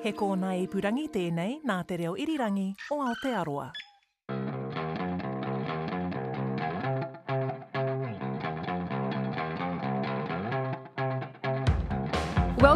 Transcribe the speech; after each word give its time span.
He 0.00 0.14
kōna 0.16 0.54
i 0.56 0.62
purangi 0.72 1.10
tēnei 1.12 1.58
nā 1.68 1.74
te 1.84 1.98
reo 2.00 2.14
irirangi 2.16 2.70
o 2.94 3.02
Aotearoa. 3.04 3.66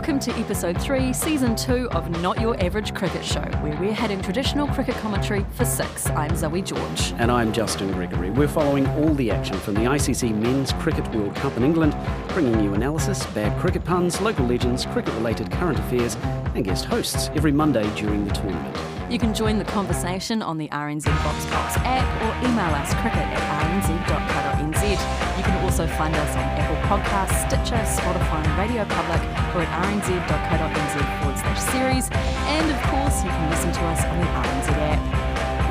Welcome 0.05 0.21
to 0.21 0.39
episode 0.39 0.79
3, 0.83 1.15
season 1.15 1.57
2 1.57 1.89
of 1.93 2.21
Not 2.21 2.39
Your 2.39 2.63
Average 2.63 2.93
Cricket 2.95 3.25
Show, 3.25 3.41
where 3.63 3.75
we're 3.81 3.95
heading 3.95 4.21
traditional 4.21 4.67
cricket 4.67 4.95
commentary 4.97 5.47
for 5.55 5.65
six. 5.65 6.11
I'm 6.11 6.37
Zoe 6.37 6.61
George. 6.61 7.15
And 7.17 7.33
I'm 7.33 7.55
Justin 7.55 7.91
Gregory. 7.91 8.29
We're 8.29 8.47
following 8.47 8.87
all 8.99 9.15
the 9.15 9.31
action 9.31 9.57
from 9.57 9.73
the 9.73 9.81
ICC 9.81 10.37
Men's 10.37 10.75
Cricket 10.75 11.09
World 11.15 11.35
Cup 11.37 11.57
in 11.57 11.65
England, 11.65 11.97
bringing 12.29 12.63
you 12.63 12.75
analysis, 12.75 13.25
bad 13.29 13.59
cricket 13.59 13.83
puns, 13.83 14.21
local 14.21 14.45
legends, 14.45 14.85
cricket 14.85 15.15
related 15.15 15.51
current 15.51 15.79
affairs, 15.79 16.17
and 16.55 16.67
guest 16.67 16.85
hosts 16.85 17.31
every 17.35 17.53
Monday 17.53 17.91
during 17.97 18.27
the 18.27 18.35
tournament. 18.35 18.94
You 19.11 19.19
can 19.19 19.35
join 19.35 19.59
the 19.59 19.65
conversation 19.67 20.41
on 20.41 20.57
the 20.57 20.69
RNZ 20.69 21.05
Boxbox 21.05 21.77
app 21.85 22.09
or 22.25 22.49
email 22.49 22.73
us 22.75 22.89
cricket 22.95 23.21
at 23.21 23.45
rnz.co.nz. 23.61 25.37
You 25.37 25.45
can 25.45 25.63
also 25.63 25.87
find 25.87 26.15
us 26.15 26.37
on 26.37 26.43
Apple 26.57 26.77
Podcasts, 26.89 27.47
Stitcher, 27.47 27.77
Spotify, 27.85 28.43
and 28.47 28.59
Radio 28.59 28.85
Public, 28.87 29.21
or 29.55 29.61
at 29.61 29.85
rnz.co.nz 29.85 31.21
forward 31.21 31.39
slash 31.39 31.61
series. 31.71 32.09
And 32.13 32.71
of 32.71 32.81
course, 32.91 33.23
you 33.23 33.31
can 33.31 33.51
listen 33.51 33.73
to 33.73 33.81
us 33.85 34.05
on 34.05 34.19
the 34.19 34.27
RNZ 34.27 34.69
app. 34.73 35.24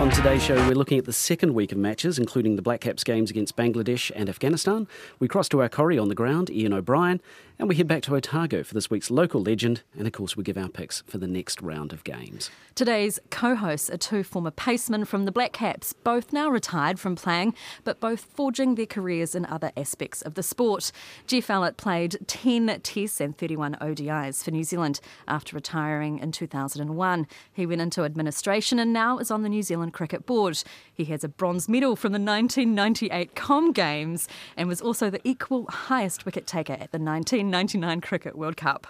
On 0.04 0.10
today's 0.10 0.44
show, 0.44 0.56
we're 0.68 0.76
looking 0.76 0.98
at 0.98 1.06
the 1.06 1.14
second 1.14 1.54
week 1.54 1.72
of 1.72 1.78
matches, 1.78 2.20
including 2.20 2.58
the 2.58 2.62
Black 2.62 2.82
Caps 2.82 3.06
games 3.06 3.32
against 3.32 3.56
Bangladesh 3.56 4.12
and 4.14 4.28
Afghanistan. 4.28 4.86
We 5.18 5.30
cross 5.30 5.48
to 5.48 5.62
our 5.62 5.70
Corrie 5.70 5.98
on 5.98 6.10
the 6.10 6.14
ground, 6.14 6.50
Ian 6.50 6.74
O'Brien, 6.74 7.22
and 7.58 7.70
we 7.70 7.76
head 7.76 7.88
back 7.88 8.02
to 8.04 8.16
Otago 8.16 8.64
for 8.64 8.74
this 8.74 8.90
week's 8.90 9.10
local 9.10 9.42
legend, 9.42 9.82
and 9.98 10.06
of 10.06 10.12
course, 10.12 10.36
we 10.36 10.44
give 10.44 10.58
our 10.58 10.68
picks 10.68 11.04
for 11.08 11.20
the 11.20 11.28
next 11.28 11.62
round 11.62 11.94
of 11.94 12.04
games. 12.04 12.50
Today's 12.76 13.18
co 13.30 13.56
hosts 13.56 13.90
are 13.90 13.98
two 13.98 14.24
former 14.24 14.52
pacemen 14.52 15.06
from 15.06 15.24
the 15.24 15.32
Black 15.32 15.54
Caps, 15.54 15.94
both 15.94 16.34
now 16.34 16.50
retired 16.50 17.00
from 17.00 17.16
playing, 17.16 17.54
but 17.86 18.02
both 18.02 18.22
forging 18.22 18.76
their 18.76 18.86
careers 18.86 19.36
in 19.36 19.46
other 19.46 19.72
aspects 19.78 20.22
of 20.22 20.34
the 20.34 20.44
sport. 20.44 20.92
Geoff 21.28 21.48
Allott 21.48 21.78
played 21.78 22.18
10 22.28 22.82
Tests 22.82 23.22
and 23.22 23.38
31 23.38 23.78
ODIs 23.80 24.44
for 24.44 24.52
New 24.52 24.66
Zealand 24.66 25.00
after 25.30 25.56
retiring 25.56 26.20
in 26.20 26.34
2001. 26.34 27.28
He 27.54 27.66
went 27.66 27.80
into 27.80 28.04
administration 28.04 28.80
and 28.80 28.92
now 28.92 29.20
is 29.20 29.32
on 29.32 29.44
the 29.44 29.50
New 29.50 29.62
Zealand 29.62 29.93
Cricket 29.94 30.26
Board. 30.26 30.62
He 30.94 31.06
has 31.06 31.24
a 31.24 31.30
bronze 31.30 31.70
medal 31.70 31.96
from 31.96 32.12
the 32.12 32.20
1998 32.20 33.36
Com 33.36 33.72
Games 33.72 34.28
and 34.58 34.68
was 34.68 34.82
also 34.82 35.10
the 35.10 35.22
equal 35.24 35.66
highest 35.68 36.26
wicket 36.26 36.46
taker 36.46 36.74
at 36.74 36.92
the 36.92 37.00
1999 37.00 38.02
Cricket 38.02 38.38
World 38.38 38.58
Cup. 38.58 38.88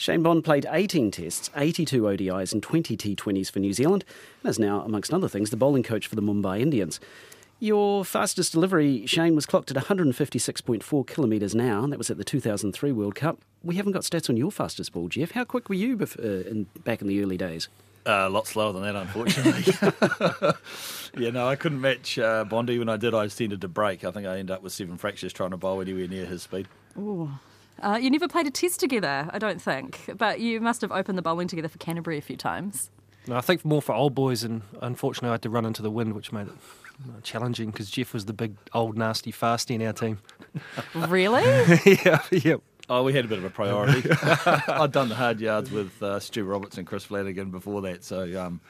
Shane 0.00 0.22
Bond 0.22 0.44
played 0.44 0.66
18 0.70 1.10
tests, 1.10 1.50
82 1.54 2.02
ODIs, 2.02 2.54
and 2.54 2.62
20 2.62 2.96
T20s 2.96 3.50
for 3.50 3.58
New 3.58 3.74
Zealand, 3.74 4.02
and 4.42 4.48
is 4.48 4.58
now, 4.58 4.80
amongst 4.80 5.12
other 5.12 5.28
things, 5.28 5.50
the 5.50 5.58
bowling 5.58 5.82
coach 5.82 6.06
for 6.06 6.16
the 6.16 6.22
Mumbai 6.22 6.58
Indians. 6.58 6.98
Your 7.58 8.06
fastest 8.06 8.52
delivery, 8.52 9.04
Shane, 9.04 9.34
was 9.34 9.44
clocked 9.44 9.70
at 9.70 9.76
156.4 9.76 11.06
kilometres 11.06 11.54
now, 11.54 11.84
and 11.84 11.92
that 11.92 11.98
was 11.98 12.08
at 12.08 12.16
the 12.16 12.24
2003 12.24 12.92
World 12.92 13.14
Cup. 13.14 13.42
We 13.62 13.76
haven't 13.76 13.92
got 13.92 14.00
stats 14.00 14.30
on 14.30 14.38
your 14.38 14.50
fastest 14.50 14.94
ball, 14.94 15.08
Geoff. 15.08 15.32
How 15.32 15.44
quick 15.44 15.68
were 15.68 15.74
you 15.74 15.98
uh, 16.00 16.22
in, 16.48 16.64
back 16.82 17.02
in 17.02 17.06
the 17.06 17.22
early 17.22 17.36
days? 17.36 17.68
Uh, 18.06 18.26
a 18.26 18.30
lot 18.30 18.46
slower 18.46 18.72
than 18.72 18.82
that, 18.82 18.96
unfortunately. 18.96 20.54
yeah, 21.22 21.30
no, 21.30 21.46
I 21.46 21.56
couldn't 21.56 21.80
match 21.80 22.18
uh, 22.18 22.44
Bondi. 22.44 22.78
When 22.78 22.88
I 22.88 22.96
did, 22.96 23.14
I 23.14 23.26
tended 23.28 23.60
to 23.60 23.68
break. 23.68 24.04
I 24.04 24.10
think 24.10 24.26
I 24.26 24.38
ended 24.38 24.50
up 24.50 24.62
with 24.62 24.72
seven 24.72 24.96
fractures 24.96 25.32
trying 25.32 25.50
to 25.50 25.58
bowl 25.58 25.80
anywhere 25.80 26.08
near 26.08 26.24
his 26.24 26.42
speed. 26.42 26.66
Ooh. 26.98 27.30
Uh, 27.82 27.98
you 28.00 28.10
never 28.10 28.28
played 28.28 28.46
a 28.46 28.50
test 28.50 28.80
together, 28.80 29.28
I 29.32 29.38
don't 29.38 29.60
think, 29.60 30.10
but 30.16 30.40
you 30.40 30.60
must 30.60 30.80
have 30.82 30.92
opened 30.92 31.16
the 31.16 31.22
bowling 31.22 31.48
together 31.48 31.68
for 31.68 31.78
Canterbury 31.78 32.18
a 32.18 32.22
few 32.22 32.36
times. 32.36 32.90
No, 33.26 33.36
I 33.36 33.40
think 33.40 33.64
more 33.64 33.82
for 33.82 33.94
old 33.94 34.14
boys, 34.14 34.44
and 34.44 34.62
unfortunately, 34.80 35.30
I 35.30 35.32
had 35.32 35.42
to 35.42 35.50
run 35.50 35.64
into 35.64 35.82
the 35.82 35.90
wind, 35.90 36.14
which 36.14 36.32
made 36.32 36.48
it 36.48 36.54
uh, 37.08 37.20
challenging 37.22 37.70
because 37.70 37.90
Geoff 37.90 38.12
was 38.12 38.26
the 38.26 38.32
big, 38.32 38.54
old, 38.74 38.98
nasty 38.98 39.32
fasty 39.32 39.74
in 39.74 39.82
our 39.82 39.92
team. 39.92 40.18
Really? 40.94 41.42
yeah, 42.04 42.22
yeah. 42.30 42.56
Oh, 42.90 43.04
we 43.04 43.12
had 43.12 43.24
a 43.24 43.28
bit 43.28 43.38
of 43.38 43.44
a 43.44 43.50
priority. 43.50 44.02
I'd 44.68 44.90
done 44.90 45.08
the 45.08 45.14
hard 45.14 45.40
yards 45.40 45.70
with 45.70 46.02
uh, 46.02 46.18
Stu 46.18 46.44
Roberts 46.44 46.76
and 46.76 46.86
Chris 46.86 47.04
Flanagan 47.04 47.50
before 47.52 47.82
that, 47.82 48.02
so 48.02 48.22
um, 48.22 48.60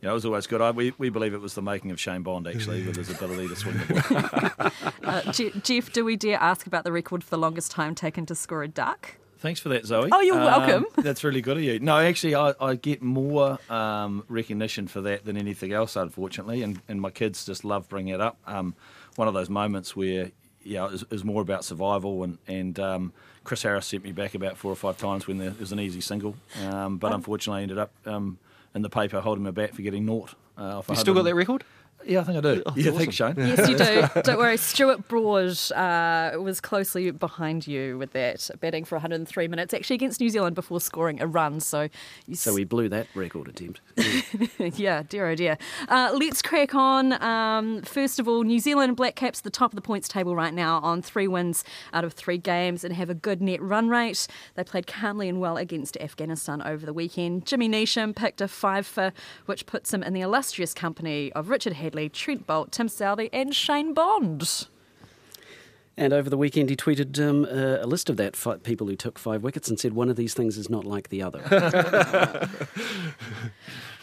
you 0.00 0.06
know, 0.06 0.10
it 0.10 0.14
was 0.14 0.26
always 0.26 0.46
good. 0.46 0.60
I, 0.60 0.70
we, 0.70 0.92
we 0.98 1.08
believe 1.08 1.32
it 1.32 1.40
was 1.40 1.54
the 1.54 1.62
making 1.62 1.90
of 1.90 1.98
Shane 1.98 2.22
Bond, 2.22 2.46
actually, 2.46 2.86
with 2.86 2.96
his 2.96 3.10
ability 3.10 3.48
to 3.48 3.56
swing 3.56 3.78
the 3.78 4.54
ball. 4.54 4.92
uh, 5.02 5.32
Geoff, 5.32 5.92
do 5.92 6.04
we 6.04 6.16
dare 6.16 6.38
ask 6.38 6.66
about 6.66 6.84
the 6.84 6.92
record 6.92 7.24
for 7.24 7.30
the 7.30 7.38
longest 7.38 7.70
time 7.70 7.94
taken 7.94 8.26
to 8.26 8.34
score 8.34 8.62
a 8.62 8.68
duck? 8.68 9.16
Thanks 9.38 9.60
for 9.60 9.70
that, 9.70 9.86
Zoe. 9.86 10.10
Oh, 10.12 10.20
you're 10.20 10.38
um, 10.38 10.44
welcome. 10.44 10.86
That's 10.96 11.24
really 11.24 11.40
good 11.40 11.56
of 11.56 11.62
you. 11.62 11.80
No, 11.80 11.98
actually, 11.98 12.34
I, 12.34 12.52
I 12.60 12.74
get 12.74 13.00
more 13.00 13.58
um, 13.70 14.24
recognition 14.28 14.88
for 14.88 15.00
that 15.00 15.24
than 15.24 15.38
anything 15.38 15.72
else, 15.72 15.96
unfortunately, 15.96 16.62
and, 16.62 16.80
and 16.88 17.00
my 17.00 17.10
kids 17.10 17.46
just 17.46 17.64
love 17.64 17.88
bringing 17.88 18.14
it 18.14 18.20
up. 18.20 18.38
Um, 18.46 18.74
one 19.16 19.28
of 19.28 19.34
those 19.34 19.48
moments 19.48 19.96
where, 19.96 20.30
yeah, 20.62 20.86
it 20.86 20.92
was, 20.92 21.02
it 21.02 21.10
was 21.10 21.24
more 21.24 21.42
about 21.42 21.64
survival 21.64 22.22
and, 22.22 22.38
and 22.46 22.78
um, 22.78 23.12
Chris 23.44 23.62
Harris 23.62 23.86
sent 23.86 24.04
me 24.04 24.12
back 24.12 24.34
about 24.34 24.56
four 24.56 24.70
or 24.70 24.76
five 24.76 24.98
times 24.98 25.26
when 25.26 25.38
there 25.38 25.54
was 25.58 25.72
an 25.72 25.80
easy 25.80 26.00
single, 26.00 26.34
um, 26.64 26.98
but 26.98 27.12
oh. 27.12 27.16
unfortunately 27.16 27.60
I 27.60 27.62
ended 27.62 27.78
up 27.78 27.92
um, 28.06 28.38
in 28.74 28.82
the 28.82 28.90
paper 28.90 29.20
holding 29.20 29.44
my 29.44 29.50
bat 29.50 29.74
for 29.74 29.82
getting 29.82 30.06
naught. 30.06 30.34
Uh, 30.56 30.82
you 30.88 30.96
still 30.96 31.14
got 31.14 31.22
that 31.24 31.34
record? 31.34 31.64
Yeah, 32.04 32.20
I 32.20 32.24
think 32.24 32.38
I 32.38 32.40
do. 32.40 32.62
Oh, 32.66 32.72
yeah, 32.76 32.90
awesome. 32.90 32.98
thanks, 32.98 33.14
Shane. 33.14 33.34
Yes, 33.36 33.68
you 33.68 33.76
do. 33.76 34.22
Don't 34.22 34.38
worry. 34.38 34.56
Stuart 34.56 35.08
Broad 35.08 35.58
uh, 35.72 36.32
was 36.40 36.60
closely 36.60 37.10
behind 37.10 37.66
you 37.66 37.98
with 37.98 38.12
that, 38.12 38.50
batting 38.60 38.84
for 38.84 38.94
103 38.96 39.48
minutes, 39.48 39.74
actually 39.74 39.94
against 39.94 40.20
New 40.20 40.30
Zealand 40.30 40.54
before 40.54 40.80
scoring 40.80 41.20
a 41.20 41.26
run. 41.26 41.60
So, 41.60 41.88
so 42.32 42.54
we 42.54 42.64
blew 42.64 42.88
that 42.88 43.06
record 43.14 43.48
attempt. 43.48 43.80
yeah, 44.78 45.02
dear 45.08 45.28
oh 45.28 45.34
dear. 45.34 45.58
Uh, 45.88 46.10
let's 46.18 46.42
crack 46.42 46.74
on. 46.74 47.22
Um, 47.22 47.82
first 47.82 48.18
of 48.18 48.28
all, 48.28 48.42
New 48.42 48.60
Zealand 48.60 48.96
Black 48.96 49.16
Caps 49.16 49.40
the 49.40 49.50
top 49.50 49.72
of 49.72 49.76
the 49.76 49.82
points 49.82 50.08
table 50.08 50.34
right 50.34 50.54
now 50.54 50.78
on 50.80 51.02
three 51.02 51.28
wins 51.28 51.64
out 51.92 52.04
of 52.04 52.12
three 52.12 52.38
games 52.38 52.84
and 52.84 52.94
have 52.94 53.10
a 53.10 53.14
good 53.14 53.40
net 53.42 53.60
run 53.60 53.88
rate. 53.88 54.26
They 54.54 54.64
played 54.64 54.86
calmly 54.86 55.28
and 55.28 55.40
well 55.40 55.56
against 55.56 55.96
Afghanistan 55.98 56.62
over 56.62 56.86
the 56.86 56.92
weekend. 56.92 57.46
Jimmy 57.46 57.68
Neesham 57.68 58.14
picked 58.14 58.40
a 58.40 58.48
five 58.48 58.86
for, 58.86 59.12
which 59.46 59.66
puts 59.66 59.92
him 59.92 60.02
in 60.02 60.12
the 60.12 60.20
illustrious 60.20 60.74
company 60.74 61.32
of 61.32 61.48
Richard 61.48 61.74
Head 61.74 61.89
Hadlee, 61.90 62.12
Trent 62.12 62.46
Boult, 62.46 62.70
Tim 62.70 62.88
Southee, 62.88 63.30
and 63.32 63.54
Shane 63.54 63.94
Bond. 63.94 64.68
And 65.96 66.12
over 66.12 66.30
the 66.30 66.36
weekend, 66.36 66.70
he 66.70 66.76
tweeted 66.76 67.18
um, 67.20 67.44
uh, 67.44 67.84
a 67.84 67.86
list 67.86 68.08
of 68.08 68.16
that 68.16 68.34
five 68.36 68.62
people 68.62 68.86
who 68.86 68.96
took 68.96 69.18
five 69.18 69.42
wickets 69.42 69.68
and 69.68 69.78
said 69.78 69.92
one 69.92 70.08
of 70.08 70.16
these 70.16 70.32
things 70.32 70.56
is 70.56 70.70
not 70.70 70.84
like 70.84 71.08
the 71.08 71.22
other. 71.22 72.48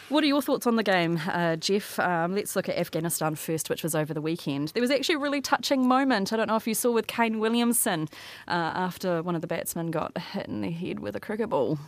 What 0.08 0.24
are 0.24 0.26
your 0.26 0.40
thoughts 0.40 0.66
on 0.66 0.76
the 0.76 0.82
game, 0.82 1.20
uh, 1.28 1.56
Geoff? 1.56 1.98
Um, 1.98 2.34
let's 2.34 2.56
look 2.56 2.66
at 2.66 2.78
Afghanistan 2.78 3.34
first, 3.34 3.68
which 3.68 3.82
was 3.82 3.94
over 3.94 4.14
the 4.14 4.22
weekend. 4.22 4.68
There 4.68 4.80
was 4.80 4.90
actually 4.90 5.16
a 5.16 5.18
really 5.18 5.42
touching 5.42 5.86
moment. 5.86 6.32
I 6.32 6.38
don't 6.38 6.46
know 6.46 6.56
if 6.56 6.66
you 6.66 6.72
saw 6.72 6.92
with 6.92 7.06
Kane 7.06 7.40
Williamson 7.40 8.08
uh, 8.46 8.72
after 8.74 9.22
one 9.22 9.34
of 9.34 9.42
the 9.42 9.46
batsmen 9.46 9.90
got 9.90 10.16
hit 10.16 10.46
in 10.46 10.62
the 10.62 10.70
head 10.70 11.00
with 11.00 11.14
a 11.14 11.20
cricket 11.20 11.50
ball. 11.50 11.78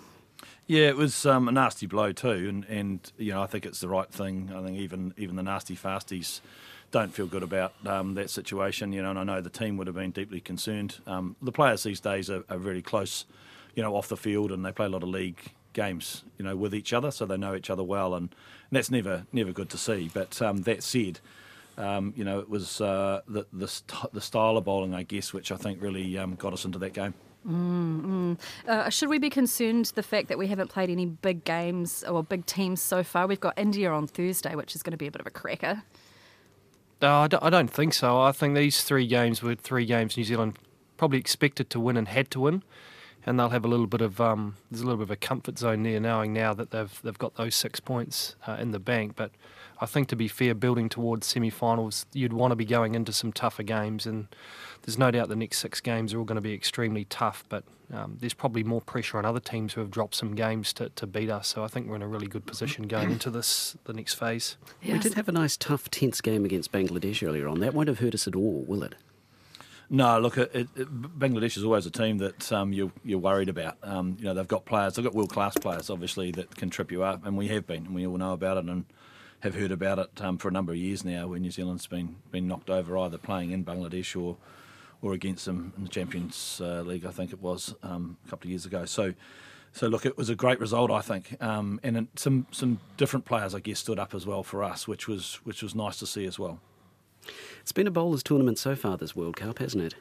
Yeah, 0.70 0.86
it 0.86 0.96
was 0.96 1.26
um, 1.26 1.48
a 1.48 1.50
nasty 1.50 1.86
blow 1.86 2.12
too, 2.12 2.46
and, 2.48 2.64
and 2.66 3.12
you 3.18 3.32
know 3.32 3.42
I 3.42 3.46
think 3.46 3.66
it's 3.66 3.80
the 3.80 3.88
right 3.88 4.08
thing. 4.08 4.52
I 4.54 4.64
think 4.64 4.78
even 4.78 5.12
even 5.16 5.34
the 5.34 5.42
nasty 5.42 5.74
fasties 5.74 6.40
don't 6.92 7.12
feel 7.12 7.26
good 7.26 7.42
about 7.42 7.72
um, 7.84 8.14
that 8.14 8.30
situation. 8.30 8.92
You 8.92 9.02
know, 9.02 9.10
and 9.10 9.18
I 9.18 9.24
know 9.24 9.40
the 9.40 9.50
team 9.50 9.76
would 9.78 9.88
have 9.88 9.96
been 9.96 10.12
deeply 10.12 10.40
concerned. 10.40 10.98
Um, 11.08 11.34
the 11.42 11.50
players 11.50 11.82
these 11.82 11.98
days 11.98 12.30
are, 12.30 12.44
are 12.48 12.56
very 12.56 12.82
close, 12.82 13.24
you 13.74 13.82
know, 13.82 13.96
off 13.96 14.06
the 14.06 14.16
field, 14.16 14.52
and 14.52 14.64
they 14.64 14.70
play 14.70 14.86
a 14.86 14.88
lot 14.88 15.02
of 15.02 15.08
league 15.08 15.40
games, 15.72 16.22
you 16.38 16.44
know, 16.44 16.54
with 16.54 16.72
each 16.72 16.92
other, 16.92 17.10
so 17.10 17.26
they 17.26 17.36
know 17.36 17.56
each 17.56 17.68
other 17.68 17.82
well, 17.82 18.14
and, 18.14 18.28
and 18.28 18.70
that's 18.70 18.92
never 18.92 19.26
never 19.32 19.50
good 19.50 19.70
to 19.70 19.76
see. 19.76 20.08
But 20.14 20.40
um, 20.40 20.58
that 20.58 20.84
said, 20.84 21.18
um, 21.78 22.14
you 22.16 22.22
know, 22.22 22.38
it 22.38 22.48
was 22.48 22.80
uh, 22.80 23.22
the 23.26 23.44
the, 23.52 23.66
st- 23.66 24.12
the, 24.12 24.20
style 24.20 24.56
of 24.56 24.66
bowling, 24.66 24.94
I 24.94 25.02
guess, 25.02 25.32
which 25.32 25.50
I 25.50 25.56
think 25.56 25.82
really 25.82 26.16
um, 26.16 26.36
got 26.36 26.52
us 26.52 26.64
into 26.64 26.78
that 26.78 26.92
game. 26.92 27.14
Mm, 27.48 28.38
uh, 28.68 28.90
should 28.90 29.08
we 29.08 29.18
be 29.18 29.30
concerned 29.30 29.92
the 29.94 30.02
fact 30.02 30.28
that 30.28 30.38
we 30.38 30.46
haven't 30.46 30.68
played 30.68 30.90
any 30.90 31.06
big 31.06 31.44
games 31.44 32.04
or 32.04 32.22
big 32.22 32.44
teams 32.46 32.82
so 32.82 33.02
far? 33.02 33.26
We've 33.26 33.40
got 33.40 33.58
India 33.58 33.90
on 33.90 34.06
Thursday, 34.06 34.54
which 34.54 34.74
is 34.76 34.82
going 34.82 34.92
to 34.92 34.98
be 34.98 35.06
a 35.06 35.10
bit 35.10 35.20
of 35.20 35.26
a 35.26 35.30
cracker. 35.30 35.82
No, 37.00 37.28
I 37.40 37.48
don't 37.48 37.70
think 37.70 37.94
so. 37.94 38.20
I 38.20 38.32
think 38.32 38.54
these 38.54 38.82
three 38.82 39.06
games 39.06 39.42
were 39.42 39.54
three 39.54 39.86
games 39.86 40.18
New 40.18 40.24
Zealand 40.24 40.58
probably 40.98 41.18
expected 41.18 41.70
to 41.70 41.80
win 41.80 41.96
and 41.96 42.08
had 42.08 42.30
to 42.32 42.40
win, 42.40 42.62
and 43.26 43.38
they'll 43.38 43.50
have 43.50 43.64
a 43.64 43.68
little 43.68 43.86
bit 43.86 44.00
of 44.00 44.20
um, 44.20 44.56
there's 44.70 44.80
a 44.80 44.84
little 44.84 44.98
bit 44.98 45.04
of 45.04 45.10
a 45.10 45.16
comfort 45.16 45.58
zone 45.58 45.82
there, 45.82 46.00
knowing 46.00 46.32
now 46.32 46.54
that 46.54 46.70
they've 46.70 47.00
they've 47.02 47.18
got 47.18 47.36
those 47.36 47.54
six 47.54 47.80
points 47.80 48.36
uh, 48.46 48.56
in 48.60 48.70
the 48.72 48.78
bank. 48.78 49.14
But 49.16 49.32
I 49.80 49.86
think 49.86 50.08
to 50.08 50.16
be 50.16 50.28
fair, 50.28 50.54
building 50.54 50.88
towards 50.88 51.26
semi-finals, 51.26 52.06
you'd 52.12 52.32
want 52.32 52.52
to 52.52 52.56
be 52.56 52.66
going 52.66 52.94
into 52.94 53.12
some 53.12 53.32
tougher 53.32 53.62
games 53.62 54.06
and 54.06 54.28
there's 54.82 54.98
no 54.98 55.10
doubt 55.10 55.28
the 55.28 55.36
next 55.36 55.58
six 55.58 55.80
games 55.80 56.12
are 56.12 56.18
all 56.18 56.24
going 56.24 56.36
to 56.36 56.42
be 56.42 56.52
extremely 56.52 57.04
tough, 57.04 57.44
but 57.48 57.64
um, 57.92 58.16
there's 58.20 58.34
probably 58.34 58.62
more 58.62 58.80
pressure 58.80 59.18
on 59.18 59.24
other 59.24 59.40
teams 59.40 59.72
who 59.72 59.80
have 59.80 59.90
dropped 59.90 60.14
some 60.14 60.34
games 60.34 60.72
to, 60.74 60.90
to 60.90 61.06
beat 61.06 61.30
us. 61.30 61.48
So 61.48 61.64
I 61.64 61.68
think 61.68 61.88
we're 61.88 61.96
in 61.96 62.02
a 62.02 62.08
really 62.08 62.26
good 62.26 62.46
position 62.46 62.86
going 62.86 63.10
into 63.10 63.30
this 63.30 63.76
the 63.84 63.92
next 63.92 64.14
phase. 64.14 64.56
Yes. 64.82 64.92
We 64.92 64.98
did 65.00 65.14
have 65.14 65.28
a 65.28 65.32
nice, 65.32 65.56
tough, 65.56 65.90
tense 65.90 66.20
game 66.20 66.44
against 66.44 66.72
Bangladesh 66.72 67.26
earlier 67.26 67.48
on. 67.48 67.60
That 67.60 67.74
won't 67.74 67.88
have 67.88 67.98
hurt 67.98 68.14
us 68.14 68.28
at 68.28 68.36
all, 68.36 68.64
will 68.66 68.82
it? 68.84 68.94
No, 69.92 70.20
look, 70.20 70.38
it, 70.38 70.54
it, 70.54 71.18
Bangladesh 71.18 71.56
is 71.56 71.64
always 71.64 71.84
a 71.84 71.90
team 71.90 72.18
that 72.18 72.52
um, 72.52 72.72
you're, 72.72 72.92
you're 73.02 73.18
worried 73.18 73.48
about. 73.48 73.76
Um, 73.82 74.16
you 74.20 74.24
know, 74.24 74.34
they've 74.34 74.46
got 74.46 74.64
players, 74.64 74.94
they've 74.94 75.04
got 75.04 75.14
world 75.14 75.32
class 75.32 75.56
players, 75.58 75.90
obviously, 75.90 76.30
that 76.30 76.54
can 76.54 76.70
trip 76.70 76.92
you 76.92 77.02
up, 77.02 77.26
and 77.26 77.36
we 77.36 77.48
have 77.48 77.66
been, 77.66 77.86
and 77.86 77.94
we 77.94 78.06
all 78.06 78.16
know 78.16 78.32
about 78.32 78.56
it, 78.56 78.66
and 78.66 78.84
have 79.40 79.56
heard 79.56 79.72
about 79.72 79.98
it 79.98 80.20
um, 80.20 80.38
for 80.38 80.46
a 80.46 80.52
number 80.52 80.70
of 80.70 80.78
years 80.78 81.04
now, 81.04 81.26
where 81.26 81.40
New 81.40 81.50
Zealand's 81.50 81.88
been 81.88 82.16
been 82.30 82.46
knocked 82.46 82.70
over 82.70 82.96
either 82.98 83.18
playing 83.18 83.50
in 83.50 83.64
Bangladesh 83.64 84.20
or 84.20 84.36
or 85.02 85.12
against 85.12 85.46
them 85.46 85.72
in 85.76 85.82
the 85.82 85.88
Champions 85.88 86.60
uh, 86.62 86.82
League, 86.82 87.04
I 87.04 87.10
think 87.10 87.32
it 87.32 87.40
was 87.40 87.74
um, 87.82 88.16
a 88.24 88.30
couple 88.30 88.46
of 88.46 88.50
years 88.50 88.66
ago. 88.66 88.84
So. 88.86 89.14
So 89.72 89.86
look, 89.86 90.04
it 90.04 90.18
was 90.18 90.28
a 90.28 90.34
great 90.34 90.58
result, 90.58 90.90
I 90.90 91.00
think, 91.00 91.40
um, 91.40 91.78
and 91.84 92.08
some 92.16 92.48
some 92.50 92.80
different 92.96 93.24
players, 93.24 93.54
I 93.54 93.60
guess, 93.60 93.78
stood 93.78 94.00
up 94.00 94.16
as 94.16 94.26
well 94.26 94.42
for 94.42 94.64
us, 94.64 94.88
which 94.88 95.06
was 95.06 95.38
which 95.44 95.62
was 95.62 95.76
nice 95.76 96.00
to 96.00 96.08
see 96.08 96.26
as 96.26 96.40
well. 96.40 96.58
It's 97.70 97.72
been 97.76 97.86
a 97.86 97.92
bowlers 97.92 98.24
tournament 98.24 98.58
so 98.58 98.74
far 98.74 98.96
this 98.96 99.14
World 99.14 99.36
Cup, 99.36 99.60
hasn't 99.60 99.84
it? 99.84 99.94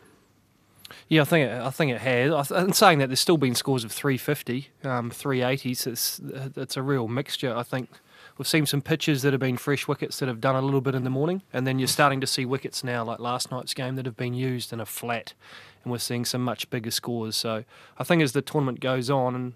Yeah, 1.07 1.21
I 1.21 1.25
think 1.25 1.51
it, 1.51 1.61
I 1.61 1.69
think 1.69 1.91
it 1.91 2.01
has. 2.01 2.49
And 2.49 2.75
saying 2.75 2.97
that, 2.97 3.09
there's 3.09 3.19
still 3.19 3.37
been 3.37 3.53
scores 3.53 3.83
of 3.83 3.91
350, 3.91 4.69
um, 4.83 5.11
380s. 5.11 5.85
It's 5.85 6.19
it's 6.57 6.77
a 6.77 6.81
real 6.81 7.07
mixture. 7.07 7.55
I 7.55 7.61
think 7.61 7.91
we've 8.39 8.47
seen 8.47 8.65
some 8.65 8.81
pitches 8.81 9.21
that 9.21 9.33
have 9.33 9.39
been 9.39 9.55
fresh 9.55 9.87
wickets 9.87 10.17
that 10.17 10.27
have 10.27 10.41
done 10.41 10.55
a 10.55 10.63
little 10.63 10.81
bit 10.81 10.95
in 10.95 11.03
the 11.03 11.11
morning, 11.11 11.43
and 11.53 11.67
then 11.67 11.77
you're 11.77 11.87
starting 11.87 12.19
to 12.21 12.25
see 12.25 12.43
wickets 12.43 12.83
now, 12.83 13.03
like 13.03 13.19
last 13.19 13.51
night's 13.51 13.75
game, 13.75 13.97
that 13.97 14.07
have 14.07 14.17
been 14.17 14.33
used 14.33 14.73
in 14.73 14.79
a 14.79 14.85
flat, 14.87 15.35
and 15.83 15.91
we're 15.91 15.99
seeing 15.99 16.25
some 16.25 16.43
much 16.43 16.71
bigger 16.71 16.89
scores. 16.89 17.35
So 17.35 17.65
I 17.99 18.03
think 18.03 18.23
as 18.23 18.31
the 18.31 18.41
tournament 18.41 18.79
goes 18.79 19.11
on 19.11 19.35
and 19.35 19.53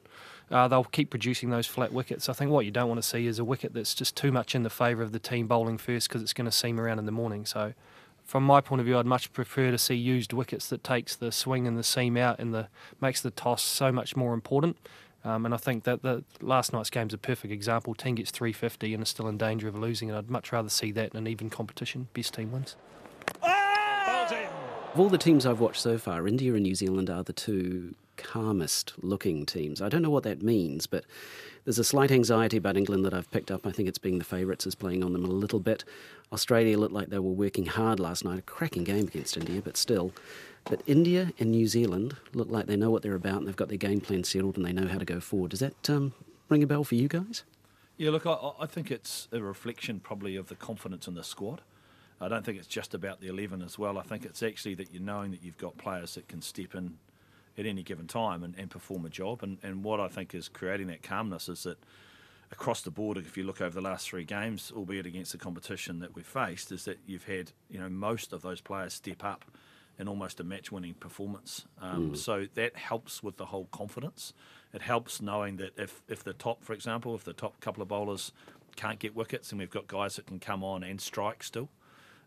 uh, 0.51 0.67
they'll 0.67 0.83
keep 0.83 1.09
producing 1.09 1.49
those 1.49 1.65
flat 1.65 1.91
wickets. 1.91 2.29
I 2.29 2.33
think 2.33 2.51
what 2.51 2.63
you 2.63 2.69
don't 2.69 2.89
want 2.89 3.01
to 3.01 3.07
see 3.07 3.25
is 3.25 3.39
a 3.39 3.43
wicket 3.43 3.73
that's 3.73 3.95
just 3.95 4.15
too 4.15 4.31
much 4.31 4.53
in 4.53 4.61
the 4.61 4.69
favour 4.69 5.01
of 5.01 5.13
the 5.13 5.19
team 5.19 5.47
bowling 5.47 5.79
first 5.79 6.07
because 6.07 6.21
it's 6.21 6.33
going 6.33 6.45
to 6.45 6.51
seam 6.51 6.79
around 6.79 6.99
in 6.99 7.07
the 7.07 7.11
morning. 7.11 7.47
So, 7.47 7.73
from 8.23 8.43
my 8.43 8.61
point 8.61 8.79
of 8.79 8.85
view, 8.85 8.97
I'd 8.97 9.05
much 9.05 9.31
prefer 9.33 9.71
to 9.71 9.77
see 9.77 9.95
used 9.95 10.33
wickets 10.33 10.69
that 10.69 10.83
takes 10.83 11.15
the 11.15 11.31
swing 11.31 11.67
and 11.67 11.77
the 11.77 11.83
seam 11.83 12.17
out 12.17 12.39
and 12.39 12.53
the 12.53 12.67
makes 13.01 13.21
the 13.21 13.31
toss 13.31 13.61
so 13.61 13.91
much 13.91 14.15
more 14.15 14.33
important. 14.33 14.77
Um, 15.25 15.45
and 15.45 15.53
I 15.53 15.57
think 15.57 15.85
that 15.85 16.01
the 16.01 16.23
last 16.41 16.73
night's 16.73 16.89
game's 16.89 17.13
a 17.13 17.17
perfect 17.17 17.53
example. 17.53 17.93
Team 17.95 18.15
gets 18.15 18.31
350 18.31 18.93
and 18.93 19.03
is 19.03 19.09
still 19.09 19.27
in 19.27 19.37
danger 19.37 19.69
of 19.69 19.77
losing, 19.77 20.09
and 20.09 20.17
I'd 20.17 20.29
much 20.29 20.51
rather 20.51 20.69
see 20.69 20.91
that 20.91 21.11
in 21.11 21.17
an 21.17 21.27
even 21.27 21.49
competition. 21.49 22.09
Best 22.13 22.33
team 22.33 22.51
wins. 22.51 22.75
Of 23.41 24.99
all 24.99 25.09
the 25.09 25.17
teams 25.17 25.45
I've 25.45 25.59
watched 25.59 25.81
so 25.81 25.97
far, 25.97 26.27
India 26.27 26.53
and 26.53 26.63
New 26.63 26.75
Zealand 26.75 27.09
are 27.09 27.23
the 27.23 27.33
two 27.33 27.95
calmest 28.23 28.93
looking 29.01 29.45
teams. 29.45 29.81
I 29.81 29.89
don't 29.89 30.01
know 30.01 30.09
what 30.09 30.23
that 30.23 30.41
means, 30.41 30.87
but 30.87 31.05
there's 31.65 31.79
a 31.79 31.83
slight 31.83 32.11
anxiety 32.11 32.57
about 32.57 32.77
England 32.77 33.05
that 33.05 33.13
I've 33.13 33.29
picked 33.31 33.51
up. 33.51 33.65
I 33.67 33.71
think 33.71 33.87
it's 33.87 33.97
being 33.97 34.17
the 34.17 34.25
favourites 34.25 34.65
is 34.65 34.75
playing 34.75 35.03
on 35.03 35.13
them 35.13 35.23
a 35.23 35.29
little 35.29 35.59
bit. 35.59 35.83
Australia 36.31 36.77
looked 36.77 36.93
like 36.93 37.09
they 37.09 37.19
were 37.19 37.31
working 37.31 37.65
hard 37.65 37.99
last 37.99 38.25
night, 38.25 38.39
a 38.39 38.41
cracking 38.41 38.83
game 38.83 39.07
against 39.07 39.37
India, 39.37 39.61
but 39.61 39.77
still. 39.77 40.11
But 40.65 40.81
India 40.87 41.31
and 41.39 41.51
New 41.51 41.67
Zealand 41.67 42.15
look 42.33 42.49
like 42.49 42.67
they 42.67 42.75
know 42.75 42.89
what 42.89 43.01
they're 43.01 43.15
about 43.15 43.37
and 43.37 43.47
they've 43.47 43.55
got 43.55 43.69
their 43.69 43.77
game 43.77 44.01
plan 44.01 44.23
settled 44.23 44.57
and 44.57 44.65
they 44.65 44.73
know 44.73 44.87
how 44.87 44.97
to 44.97 45.05
go 45.05 45.19
forward. 45.19 45.51
Does 45.51 45.59
that 45.59 45.89
um, 45.89 46.13
ring 46.49 46.63
a 46.63 46.67
bell 46.67 46.83
for 46.83 46.95
you 46.95 47.07
guys? 47.07 47.43
Yeah, 47.97 48.11
look, 48.11 48.25
I, 48.25 48.37
I 48.59 48.65
think 48.65 48.89
it's 48.89 49.27
a 49.31 49.41
reflection 49.41 49.99
probably 49.99 50.35
of 50.35 50.47
the 50.47 50.55
confidence 50.55 51.07
in 51.07 51.13
the 51.13 51.23
squad. 51.23 51.61
I 52.19 52.27
don't 52.27 52.45
think 52.45 52.57
it's 52.57 52.67
just 52.67 52.93
about 52.93 53.19
the 53.19 53.27
11 53.27 53.61
as 53.61 53.77
well. 53.77 53.97
I 53.97 54.01
think 54.01 54.25
it's 54.25 54.41
actually 54.41 54.75
that 54.75 54.93
you're 54.93 55.03
knowing 55.03 55.31
that 55.31 55.43
you've 55.43 55.57
got 55.57 55.77
players 55.77 56.15
that 56.15 56.27
can 56.27 56.41
step 56.41 56.73
in 56.73 56.97
at 57.57 57.65
any 57.65 57.83
given 57.83 58.07
time 58.07 58.43
and, 58.43 58.55
and 58.57 58.69
perform 58.69 59.05
a 59.05 59.09
job. 59.09 59.43
And, 59.43 59.57
and 59.63 59.83
what 59.83 59.99
I 59.99 60.07
think 60.07 60.33
is 60.33 60.49
creating 60.49 60.87
that 60.87 61.03
calmness 61.03 61.49
is 61.49 61.63
that 61.63 61.77
across 62.51 62.81
the 62.81 62.91
board, 62.91 63.17
if 63.17 63.35
you 63.37 63.43
look 63.43 63.61
over 63.61 63.73
the 63.73 63.81
last 63.81 64.09
three 64.09 64.23
games, 64.23 64.71
albeit 64.75 65.05
against 65.05 65.31
the 65.31 65.37
competition 65.37 65.99
that 65.99 66.15
we've 66.15 66.25
faced, 66.25 66.71
is 66.71 66.85
that 66.85 66.99
you've 67.05 67.25
had 67.25 67.51
you 67.69 67.79
know 67.79 67.89
most 67.89 68.33
of 68.33 68.41
those 68.41 68.61
players 68.61 68.93
step 68.93 69.23
up 69.23 69.45
in 69.99 70.07
almost 70.07 70.39
a 70.39 70.43
match-winning 70.43 70.95
performance. 70.95 71.65
Um, 71.79 72.11
mm. 72.11 72.17
So 72.17 72.47
that 72.55 72.75
helps 72.75 73.21
with 73.21 73.37
the 73.37 73.45
whole 73.45 73.65
confidence. 73.71 74.33
It 74.73 74.81
helps 74.81 75.21
knowing 75.21 75.57
that 75.57 75.77
if 75.77 76.01
if 76.07 76.23
the 76.23 76.33
top, 76.33 76.63
for 76.63 76.73
example, 76.73 77.15
if 77.15 77.23
the 77.23 77.33
top 77.33 77.59
couple 77.59 77.83
of 77.83 77.89
bowlers 77.89 78.31
can't 78.75 78.99
get 78.99 79.15
wickets, 79.15 79.51
and 79.51 79.59
we've 79.59 79.69
got 79.69 79.87
guys 79.87 80.15
that 80.15 80.25
can 80.25 80.39
come 80.39 80.63
on 80.63 80.83
and 80.83 80.99
strike 80.99 81.43
still. 81.43 81.69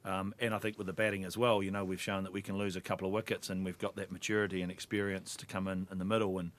Um, 0.06 0.34
and 0.38 0.54
I 0.54 0.58
think 0.58 0.78
with 0.78 0.86
the 0.86 0.92
batting 0.92 1.24
as 1.24 1.36
well, 1.36 1.64
you 1.64 1.72
know, 1.72 1.84
we've 1.84 2.00
shown 2.00 2.22
that 2.22 2.32
we 2.32 2.40
can 2.40 2.56
lose 2.56 2.76
a 2.76 2.80
couple 2.80 3.08
of 3.08 3.12
wickets 3.12 3.50
and 3.50 3.64
we've 3.64 3.78
got 3.78 3.96
that 3.96 4.12
maturity 4.12 4.62
and 4.62 4.70
experience 4.70 5.34
to 5.36 5.46
come 5.46 5.66
in 5.66 5.88
in 5.90 5.98
the 5.98 6.04
middle 6.04 6.38
and 6.38 6.52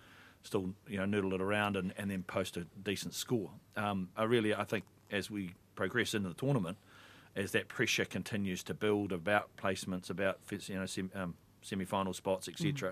still, 0.43 0.73
you 0.85 0.97
know, 0.97 1.05
noodle 1.05 1.33
it 1.33 1.41
around 1.41 1.77
and, 1.77 1.93
and 1.97 2.11
then 2.11 2.23
post 2.23 2.57
a 2.57 2.65
decent 2.83 3.13
score. 3.13 3.51
Um, 3.77 4.09
I 4.17 4.23
really, 4.23 4.53
I 4.53 4.65
think 4.65 4.83
as 5.11 5.31
we 5.31 5.53
progress 5.75 6.13
into 6.13 6.27
the 6.27 6.35
tournament, 6.35 6.77
as 7.37 7.51
that 7.51 7.69
pressure 7.69 8.03
continues 8.03 8.63
to 8.63 8.73
build 8.73 9.13
about 9.13 9.49
placements, 9.55 10.09
about, 10.09 10.39
you 10.51 10.75
know, 10.75 10.85
sem- 10.85 11.11
um, 11.15 11.35
semi-final 11.61 12.13
spots, 12.13 12.49
etc., 12.49 12.69
mm. 12.69 12.91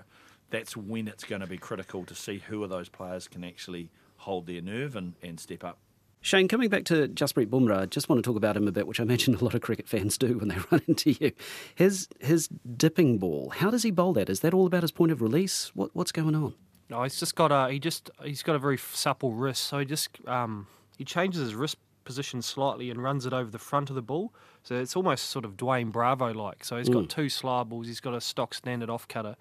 that's 0.50 0.74
when 0.74 1.06
it's 1.06 1.24
going 1.24 1.42
to 1.42 1.46
be 1.46 1.58
critical 1.58 2.04
to 2.04 2.14
see 2.14 2.38
who 2.38 2.64
of 2.64 2.70
those 2.70 2.88
players 2.88 3.28
can 3.28 3.44
actually 3.44 3.90
hold 4.18 4.46
their 4.46 4.62
nerve 4.62 4.96
and, 4.96 5.14
and 5.22 5.38
step 5.38 5.64
up. 5.64 5.78
Shane, 6.26 6.48
coming 6.48 6.68
back 6.68 6.82
to 6.86 7.06
Jasprit 7.06 7.46
Bumrah, 7.46 7.82
I 7.82 7.86
just 7.86 8.08
want 8.08 8.18
to 8.18 8.28
talk 8.28 8.36
about 8.36 8.56
him 8.56 8.66
a 8.66 8.72
bit, 8.72 8.88
which 8.88 8.98
I 8.98 9.02
imagine 9.04 9.36
a 9.36 9.44
lot 9.44 9.54
of 9.54 9.60
cricket 9.60 9.86
fans 9.86 10.18
do 10.18 10.36
when 10.38 10.48
they 10.48 10.56
run 10.72 10.82
into 10.88 11.12
you. 11.12 11.30
His 11.76 12.08
his 12.18 12.48
dipping 12.76 13.18
ball, 13.18 13.50
how 13.50 13.70
does 13.70 13.84
he 13.84 13.92
bowl 13.92 14.12
that? 14.14 14.28
Is 14.28 14.40
that 14.40 14.52
all 14.52 14.66
about 14.66 14.82
his 14.82 14.90
point 14.90 15.12
of 15.12 15.22
release? 15.22 15.70
What 15.76 15.94
what's 15.94 16.10
going 16.10 16.34
on? 16.34 16.54
No, 16.90 17.04
he's 17.04 17.20
just 17.20 17.36
got 17.36 17.52
a 17.52 17.70
he 17.70 17.78
just 17.78 18.10
he's 18.24 18.42
got 18.42 18.56
a 18.56 18.58
very 18.58 18.76
supple 18.76 19.34
wrist, 19.34 19.62
so 19.62 19.78
he 19.78 19.84
just 19.84 20.18
um, 20.26 20.66
he 20.98 21.04
changes 21.04 21.42
his 21.42 21.54
wrist 21.54 21.76
position 22.04 22.42
slightly 22.42 22.90
and 22.90 23.00
runs 23.00 23.24
it 23.24 23.32
over 23.32 23.48
the 23.48 23.60
front 23.60 23.88
of 23.88 23.94
the 23.94 24.02
ball. 24.02 24.34
So 24.64 24.74
it's 24.74 24.96
almost 24.96 25.26
sort 25.26 25.44
of 25.44 25.56
Dwayne 25.56 25.92
Bravo 25.92 26.34
like. 26.34 26.64
So 26.64 26.76
he's 26.76 26.88
got 26.88 27.04
mm. 27.04 27.08
two 27.08 27.28
slide 27.28 27.68
balls, 27.68 27.86
he's 27.86 28.00
got 28.00 28.14
a 28.14 28.20
stock 28.20 28.52
standard 28.52 28.90
off 28.90 29.06
cutter, 29.06 29.36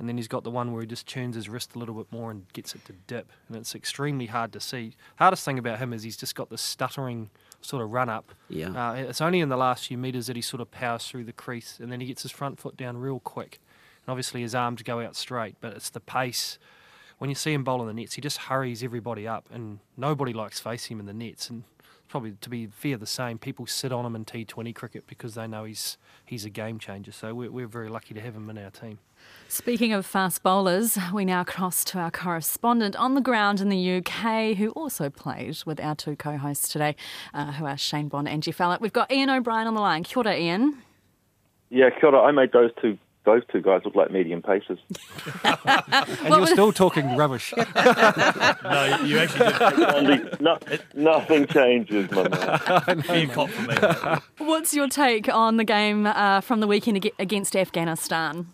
and 0.00 0.08
then 0.08 0.16
he's 0.16 0.28
got 0.28 0.44
the 0.44 0.50
one 0.50 0.72
where 0.72 0.80
he 0.80 0.86
just 0.86 1.06
turns 1.06 1.36
his 1.36 1.46
wrist 1.46 1.76
a 1.76 1.78
little 1.78 1.94
bit 1.94 2.10
more 2.10 2.30
and 2.30 2.50
gets 2.54 2.74
it 2.74 2.82
to 2.86 2.94
dip, 3.06 3.30
and 3.46 3.56
it's 3.56 3.74
extremely 3.74 4.26
hard 4.26 4.50
to 4.54 4.58
see. 4.58 4.94
Hardest 5.16 5.44
thing 5.44 5.58
about 5.58 5.78
him 5.78 5.92
is 5.92 6.02
he's 6.02 6.16
just 6.16 6.34
got 6.34 6.48
this 6.48 6.62
stuttering 6.62 7.28
sort 7.60 7.82
of 7.82 7.90
run 7.90 8.08
up. 8.08 8.32
Yeah. 8.48 8.70
Uh, 8.70 8.94
it's 8.94 9.20
only 9.20 9.40
in 9.40 9.50
the 9.50 9.58
last 9.58 9.88
few 9.88 9.98
metres 9.98 10.26
that 10.28 10.36
he 10.36 10.42
sort 10.42 10.62
of 10.62 10.70
powers 10.70 11.06
through 11.06 11.24
the 11.24 11.34
crease, 11.34 11.78
and 11.80 11.92
then 11.92 12.00
he 12.00 12.06
gets 12.06 12.22
his 12.22 12.32
front 12.32 12.58
foot 12.58 12.78
down 12.78 12.96
real 12.96 13.20
quick. 13.20 13.60
And 14.06 14.10
obviously 14.10 14.40
his 14.40 14.54
arms 14.54 14.82
go 14.82 15.00
out 15.00 15.16
straight, 15.16 15.56
but 15.60 15.74
it's 15.74 15.90
the 15.90 16.00
pace. 16.00 16.58
When 17.18 17.28
you 17.28 17.36
see 17.36 17.52
him 17.52 17.62
bowling 17.62 17.88
the 17.88 17.92
nets, 17.92 18.14
he 18.14 18.22
just 18.22 18.38
hurries 18.38 18.82
everybody 18.82 19.28
up, 19.28 19.50
and 19.52 19.80
nobody 19.98 20.32
likes 20.32 20.58
facing 20.58 20.96
him 20.96 21.00
in 21.00 21.06
the 21.06 21.12
nets. 21.12 21.50
And 21.50 21.64
probably 22.10 22.32
to 22.40 22.50
be 22.50 22.66
fair, 22.66 22.98
the 22.98 23.06
same. 23.06 23.38
People 23.38 23.66
sit 23.66 23.92
on 23.92 24.04
him 24.04 24.14
in 24.14 24.24
T20 24.24 24.74
cricket 24.74 25.06
because 25.06 25.34
they 25.34 25.46
know 25.46 25.64
he's 25.64 25.96
he's 26.26 26.44
a 26.44 26.50
game 26.50 26.78
changer. 26.78 27.12
So 27.12 27.34
we're, 27.34 27.50
we're 27.50 27.66
very 27.66 27.88
lucky 27.88 28.12
to 28.14 28.20
have 28.20 28.34
him 28.34 28.50
in 28.50 28.58
our 28.58 28.70
team. 28.70 28.98
Speaking 29.48 29.92
of 29.92 30.04
fast 30.04 30.42
bowlers, 30.42 30.98
we 31.12 31.24
now 31.24 31.44
cross 31.44 31.84
to 31.84 31.98
our 31.98 32.10
correspondent 32.10 32.96
on 32.96 33.14
the 33.14 33.20
ground 33.20 33.60
in 33.60 33.68
the 33.68 33.96
UK, 33.96 34.56
who 34.56 34.70
also 34.70 35.10
played 35.10 35.58
with 35.66 35.80
our 35.80 35.94
two 35.94 36.16
co-hosts 36.16 36.68
today, 36.68 36.96
uh, 37.34 37.52
who 37.52 37.66
are 37.66 37.76
Shane 37.76 38.08
Bond 38.08 38.28
and 38.28 38.42
Geoff 38.42 38.58
Allott. 38.58 38.80
We've 38.80 38.92
got 38.92 39.12
Ian 39.12 39.30
O'Brien 39.30 39.66
on 39.66 39.74
the 39.74 39.80
line. 39.80 40.04
Kia 40.04 40.18
ora, 40.18 40.36
Ian. 40.36 40.78
Yeah, 41.68 41.90
kia 41.90 42.10
ora. 42.10 42.22
I 42.22 42.32
made 42.32 42.52
those 42.52 42.70
two 42.80 42.98
those 43.24 43.42
two 43.52 43.60
guys 43.60 43.82
look 43.84 43.94
like 43.94 44.10
medium 44.10 44.40
pacers. 44.42 44.78
and 45.44 46.34
you're 46.34 46.46
still 46.46 46.72
talking 46.72 47.16
rubbish. 47.16 47.52
no, 47.56 48.98
you 49.04 49.18
actually 49.18 50.06
did. 50.06 50.40
no, 50.40 50.58
nothing 50.94 51.46
changes, 51.46 52.10
my 52.10 52.28
man. 52.28 53.02
for 53.02 53.46
me. 53.46 54.20
What's 54.38 54.72
your 54.72 54.88
take 54.88 55.28
on 55.28 55.58
the 55.58 55.64
game 55.64 56.06
uh, 56.06 56.40
from 56.40 56.60
the 56.60 56.66
weekend 56.66 57.10
against 57.18 57.54
Afghanistan? 57.54 58.46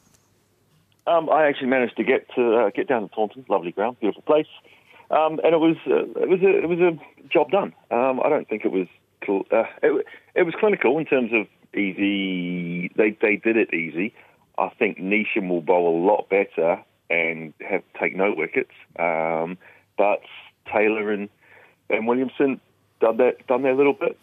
Um, 1.06 1.30
I 1.30 1.46
actually 1.46 1.68
managed 1.68 1.96
to 1.98 2.04
get 2.04 2.28
to 2.34 2.56
uh, 2.56 2.70
get 2.70 2.88
down 2.88 3.08
to 3.08 3.14
Taunton, 3.14 3.44
lovely 3.48 3.70
ground, 3.70 4.00
beautiful 4.00 4.22
place, 4.22 4.48
um, 5.12 5.38
and 5.44 5.54
it 5.54 5.60
was 5.60 5.76
uh, 5.86 6.02
it 6.20 6.28
was 6.28 6.40
a 6.42 6.58
it 6.58 6.68
was 6.68 6.80
a 6.80 6.98
job 7.28 7.52
done. 7.52 7.72
Um, 7.92 8.20
I 8.24 8.28
don't 8.28 8.48
think 8.48 8.64
it 8.64 8.72
was 8.72 8.88
cl- 9.24 9.46
uh, 9.52 9.64
it, 9.84 10.04
it 10.34 10.42
was 10.42 10.54
clinical 10.58 10.98
in 10.98 11.04
terms 11.04 11.30
of 11.32 11.46
easy. 11.78 12.90
They 12.96 13.16
they 13.22 13.36
did 13.36 13.56
it 13.56 13.72
easy. 13.72 14.12
I 14.58 14.70
think 14.78 14.98
Neesham 14.98 15.48
will 15.48 15.60
bowl 15.60 15.88
a 15.88 15.96
lot 16.06 16.28
better 16.28 16.82
and 17.10 17.52
have 17.60 17.82
take 18.00 18.16
no 18.16 18.32
wickets. 18.36 18.72
Um, 18.98 19.58
but 19.96 20.22
Taylor 20.72 21.12
and 21.12 21.28
and 21.90 22.06
Williamson 22.06 22.60
done 23.00 23.18
that 23.18 23.46
done 23.46 23.62
their 23.62 23.74
little 23.74 23.92
bit, 23.92 24.18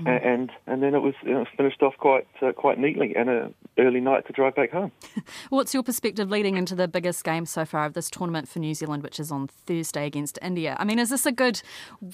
mm. 0.00 0.26
and 0.26 0.50
and 0.66 0.82
then 0.82 0.94
it 0.94 1.00
was 1.00 1.14
you 1.22 1.32
know, 1.32 1.44
finished 1.56 1.82
off 1.82 1.94
quite 1.98 2.26
uh, 2.40 2.52
quite 2.52 2.78
neatly 2.78 3.14
and 3.16 3.28
an 3.28 3.54
early 3.78 4.00
night 4.00 4.26
to 4.26 4.32
drive 4.32 4.54
back 4.54 4.70
home. 4.70 4.92
What's 5.50 5.74
your 5.74 5.82
perspective 5.82 6.30
leading 6.30 6.56
into 6.56 6.74
the 6.74 6.88
biggest 6.88 7.24
game 7.24 7.46
so 7.46 7.64
far 7.64 7.84
of 7.84 7.94
this 7.94 8.10
tournament 8.10 8.48
for 8.48 8.58
New 8.58 8.74
Zealand, 8.74 9.02
which 9.02 9.20
is 9.20 9.30
on 9.30 9.48
Thursday 9.48 10.06
against 10.06 10.38
India? 10.42 10.76
I 10.78 10.84
mean, 10.84 10.98
is 10.98 11.10
this 11.10 11.26
a 11.26 11.32
good 11.32 11.62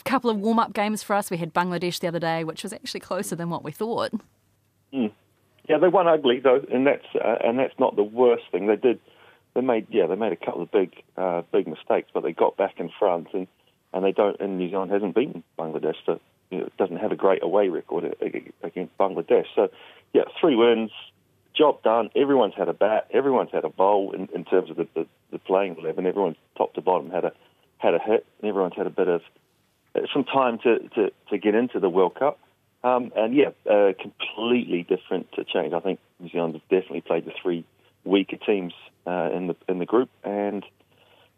couple 0.05 0.31
of 0.31 0.39
warm 0.39 0.59
up 0.59 0.73
games 0.73 1.03
for 1.03 1.15
us? 1.15 1.31
We 1.31 1.37
had 1.37 1.55
Bangladesh 1.55 2.01
the 2.01 2.09
other 2.09 2.21
day, 2.21 2.45
which 2.45 2.63
was 2.63 2.73
actually 2.73 3.01
closer 3.01 3.37
than 3.37 3.51
what 3.51 3.63
we 3.63 3.73
thought. 3.73 4.13
Mm. 4.93 5.13
Yeah, 5.69 5.79
they 5.79 5.89
won 5.89 6.09
ugly 6.09 6.41
though, 6.41 6.61
and 6.73 6.87
that's 6.87 7.05
uh, 7.15 7.37
and 7.45 7.59
that's 7.59 7.79
not 7.79 7.95
the 7.95 8.03
worst 8.03 8.45
thing. 8.51 8.67
They 8.67 8.77
did, 8.77 9.01
they 9.55 9.61
made 9.61 9.87
yeah, 9.91 10.07
they 10.07 10.15
made 10.15 10.33
a 10.33 10.37
couple 10.37 10.63
of 10.63 10.71
big 10.71 10.93
uh, 11.17 11.43
big 11.53 11.69
mistakes, 11.69 12.11
but 12.13 12.23
they 12.23 12.33
got 12.33 12.57
back 12.57 12.81
in 12.81 12.91
front, 12.99 13.29
and 13.35 13.47
and 13.93 14.05
they 14.05 14.13
don't. 14.13 14.41
And 14.41 14.59
New 14.59 14.71
Zealand 14.71 14.91
hasn't 14.91 15.15
beaten 15.15 15.45
Bangladesh, 15.59 15.97
so 16.07 16.21
you 16.51 16.59
know, 16.59 16.65
it 16.65 16.77
doesn't 16.79 16.97
have 16.97 17.13
a 17.13 17.17
great 17.17 17.43
away 17.43 17.69
record 17.69 18.17
against 18.63 18.97
Bangladesh. 18.97 19.45
So 19.55 19.69
yeah, 20.15 20.23
three 20.41 20.57
wins, 20.57 20.91
job 21.55 21.83
done. 21.83 22.09
Everyone's 22.17 22.55
had 22.57 22.69
a 22.69 22.75
bat. 22.75 23.09
Everyone's 23.13 23.51
had 23.53 23.65
a 23.65 23.69
bowl 23.69 24.13
in, 24.13 24.29
in 24.35 24.45
terms 24.45 24.71
of 24.71 24.77
the, 24.77 24.89
the, 24.95 25.07
the 25.33 25.39
playing 25.39 25.77
eleven. 25.79 26.07
Everyone's 26.07 26.39
top 26.57 26.73
to 26.75 26.81
bottom 26.81 27.11
had 27.11 27.25
a 27.27 27.33
had 27.77 27.95
a 27.95 27.99
hit, 27.99 28.27
and 28.41 28.49
everyone's 28.49 28.75
had 28.77 28.87
a 28.87 28.91
bit 28.91 29.09
of 29.09 29.21
uh, 29.95 30.01
some 30.13 30.25
time 30.25 30.59
to, 30.61 30.79
to, 30.95 31.13
to 31.31 31.39
get 31.39 31.55
into 31.55 31.79
the 31.79 31.91
World 31.91 32.15
Cup. 32.15 32.39
Um, 32.85 33.13
and 33.17 33.35
yeah, 33.35 33.51
uh, 33.71 33.93
completely 34.01 34.85
different 34.85 35.33
to 35.33 35.45
change. 35.45 35.73
I 35.73 35.81
think 35.81 35.99
New 36.21 36.29
Zealand 36.29 36.55
have 36.55 36.63
definitely 36.63 37.01
played 37.01 37.25
the 37.25 37.33
three 37.43 37.65
weaker 38.05 38.37
teams 38.37 38.73
uh, 39.07 39.31
in 39.33 39.49
the 39.49 39.57
in 39.69 39.79
the 39.79 39.87
group, 39.87 40.11
and 40.23 40.65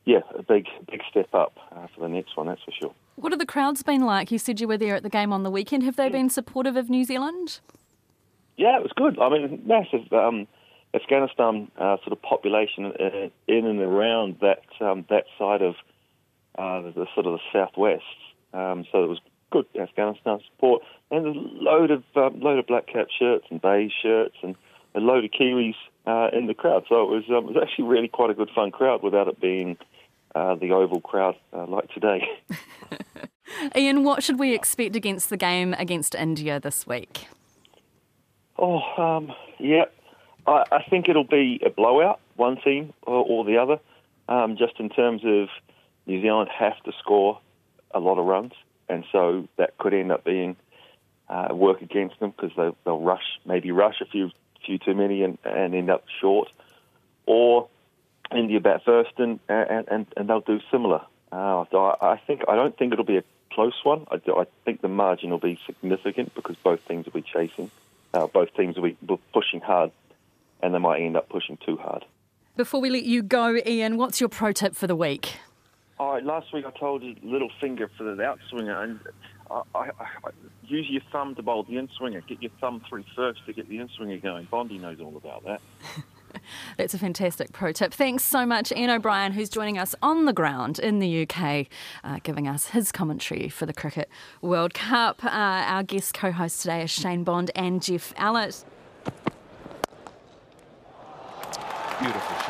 yeah, 0.04 0.20
a 0.37 0.42
big 0.42 0.66
big 0.90 1.00
step 1.11 1.35
up 1.35 1.56
uh, 1.73 1.87
for 1.94 2.02
the 2.02 2.09
next 2.09 2.37
one. 2.37 2.47
That's 2.47 2.62
for 2.62 2.73
sure. 2.73 2.94
What 3.16 3.32
have 3.32 3.38
the 3.38 3.47
crowds 3.47 3.82
been 3.82 4.02
like? 4.02 4.30
You 4.30 4.38
said 4.38 4.61
you 4.61 4.68
were 4.68 4.78
there 4.78 4.97
at 4.97 5.02
the 5.02 5.11
game 5.11 5.32
on 5.32 5.42
the 5.42 5.50
weekend. 5.50 5.82
Have 5.85 5.97
they 5.97 6.09
been 6.09 6.30
supportive 6.30 6.76
of 6.76 6.90
New 6.90 7.04
Zealand? 7.04 7.61
Yeah, 8.56 8.76
it 8.76 8.82
was 8.82 8.92
good. 8.94 9.18
I 9.18 9.30
mean, 9.30 9.62
massive 9.64 10.12
um, 10.12 10.47
Afghanistan 10.94 11.70
uh, 11.78 11.97
sort 11.99 12.12
of 12.12 12.20
population 12.20 12.87
uh, 12.87 13.28
in 13.47 13.66
and 13.66 13.80
around 13.80 14.37
that 14.40 14.62
um, 14.80 15.04
that 15.09 15.25
side 15.38 15.62
of 15.62 15.75
uh, 16.59 16.80
the, 16.82 16.92
the, 16.92 17.06
sort 17.14 17.26
of 17.26 17.38
the 17.38 17.40
southwest. 17.52 18.02
Um, 18.52 18.85
so 18.90 19.04
it 19.04 19.09
was 19.09 19.20
good 19.50 19.66
Afghanistan 19.78 20.40
support, 20.52 20.83
and 21.11 21.26
a 21.26 21.30
load 21.30 21.90
of 21.90 22.04
um, 22.16 22.40
load 22.40 22.59
of 22.59 22.66
black 22.66 22.87
cap 22.87 23.09
shirts 23.16 23.47
and 23.50 23.61
beige 23.61 23.92
shirts, 24.02 24.37
and 24.42 24.54
a 24.95 25.00
load 25.00 25.25
of 25.25 25.30
Kiwis 25.30 25.75
uh, 26.07 26.28
in 26.33 26.47
the 26.47 26.54
crowd. 26.54 26.85
So 26.88 27.02
it 27.02 27.09
was 27.09 27.25
um, 27.28 27.49
it 27.49 27.54
was 27.54 27.57
actually 27.62 27.85
really 27.85 28.09
quite 28.09 28.30
a 28.30 28.35
good 28.35 28.50
fun 28.54 28.71
crowd 28.71 29.02
without 29.02 29.28
it 29.28 29.40
being 29.40 29.76
uh, 30.35 30.54
the 30.54 30.73
oval 30.73 31.00
crowd 31.00 31.37
uh, 31.52 31.66
like 31.66 31.88
today. 31.92 32.28
Ian, 33.76 34.04
what 34.04 34.23
should 34.23 34.38
we 34.38 34.54
expect 34.54 34.95
against 34.97 35.28
the 35.28 35.37
game 35.37 35.75
against 35.75 36.14
India 36.14 36.61
this 36.61 36.87
week? 36.87 37.26
Oh, 38.59 38.80
um, 38.97 39.33
yeah, 39.59 39.85
I, 40.47 40.64
I, 40.71 40.83
think 40.88 41.09
it'll 41.09 41.25
be 41.25 41.61
a 41.64 41.71
blowout, 41.71 42.21
one 42.37 42.61
team 42.61 42.92
or, 43.02 43.25
or 43.25 43.45
the 43.45 43.57
other. 43.57 43.78
Um, 44.28 44.57
just 44.57 44.78
in 44.78 44.90
terms 44.90 45.23
of 45.25 45.49
New 46.07 46.21
Zealand 46.23 46.50
have 46.57 46.80
to 46.85 46.92
score 47.00 47.40
a 47.92 47.99
lot 47.99 48.19
of 48.19 48.26
runs, 48.26 48.52
and 48.90 49.04
so 49.12 49.49
that 49.56 49.78
could 49.78 49.94
end 49.94 50.12
up 50.12 50.25
being 50.25 50.56
uh, 51.28 51.49
work 51.52 51.80
against 51.80 52.18
them 52.20 52.32
because 52.37 52.50
they, 52.56 52.90
will 52.90 53.00
rush, 53.00 53.38
maybe 53.47 53.70
rush 53.70 54.00
a 54.00 54.04
few 54.04 54.30
few 54.64 54.78
too 54.78 54.94
many 54.94 55.23
and, 55.23 55.38
and 55.44 55.75
end 55.75 55.88
up 55.88 56.04
short, 56.20 56.50
or 57.25 57.68
India 58.35 58.61
bat 58.61 58.82
first 58.85 59.12
and 59.18 59.40
and, 59.49 59.88
and, 59.88 60.06
and 60.16 60.28
they'll 60.28 60.40
do 60.40 60.61
similar. 60.70 61.02
Uh, 61.32 61.64
so 61.70 61.97
I, 62.00 62.20
think 62.26 62.42
I 62.49 62.56
don't 62.56 62.76
think 62.76 62.92
it'll 62.92 63.04
be 63.04 63.18
a 63.18 63.25
close 63.52 63.78
one. 63.85 64.06
I, 64.11 64.16
I, 64.32 64.47
think 64.64 64.80
the 64.80 64.88
margin 64.88 65.30
will 65.30 65.38
be 65.38 65.61
significant 65.64 66.35
because 66.35 66.56
both 66.56 66.87
teams 66.88 67.06
will 67.06 67.12
be 67.12 67.23
chasing, 67.23 67.70
uh, 68.12 68.26
both 68.26 68.52
teams 68.54 68.76
will 68.76 68.90
be 68.90 68.97
pushing 69.32 69.61
hard, 69.61 69.92
and 70.61 70.75
they 70.75 70.78
might 70.78 71.00
end 71.00 71.16
up 71.16 71.28
pushing 71.28 71.56
too 71.64 71.76
hard. 71.76 72.04
Before 72.56 72.80
we 72.80 72.90
let 72.90 73.04
you 73.04 73.23
go, 73.23 73.56
Ian, 73.64 73.97
what's 73.97 74.20
your 74.20 74.28
pro 74.28 74.50
tip 74.50 74.75
for 74.75 74.88
the 74.88 74.97
week? 74.97 75.37
All 76.00 76.14
right, 76.14 76.25
last 76.25 76.50
week 76.54 76.64
I 76.64 76.71
told 76.71 77.02
you 77.02 77.14
little 77.23 77.50
finger 77.61 77.90
for 77.99 78.04
the 78.04 78.23
outswinger, 78.23 78.85
and 78.85 79.00
I, 79.50 79.61
I, 79.75 79.90
I, 80.00 80.30
use 80.64 80.87
your 80.88 81.02
thumb 81.12 81.35
to 81.35 81.42
bowl 81.42 81.64
the 81.64 81.75
inswinger. 81.75 82.26
Get 82.26 82.40
your 82.40 82.52
thumb 82.59 82.80
through 82.88 83.04
first 83.14 83.45
to 83.45 83.52
get 83.52 83.69
the 83.69 83.76
inswinger 83.76 84.23
going. 84.23 84.49
Bondi 84.50 84.78
knows 84.78 84.99
all 84.99 85.14
about 85.14 85.45
that. 85.45 85.61
That's 86.78 86.95
a 86.95 86.99
fantastic 86.99 87.52
pro 87.52 87.73
tip. 87.73 87.92
Thanks 87.92 88.25
so 88.25 88.47
much, 88.47 88.73
Ian 88.73 88.88
O'Brien, 88.88 89.33
who's 89.33 89.50
joining 89.50 89.76
us 89.76 89.95
on 90.02 90.25
the 90.25 90.33
ground 90.33 90.78
in 90.78 91.00
the 91.00 91.28
UK, 91.28 91.66
uh, 92.02 92.19
giving 92.23 92.49
us 92.49 92.69
his 92.69 92.92
commentary 92.92 93.50
for 93.50 93.66
the 93.66 93.75
Cricket 93.75 94.09
World 94.40 94.73
Cup. 94.73 95.23
Uh, 95.23 95.28
our 95.28 95.83
guest 95.83 96.14
co 96.14 96.33
hosts 96.33 96.62
today 96.62 96.80
are 96.80 96.88
Shane 96.88 97.25
Bond 97.25 97.50
and 97.54 97.83
Geoff 97.83 98.14
Allott. 98.14 98.64
Beautiful 102.00 102.37
shot. 102.38 102.50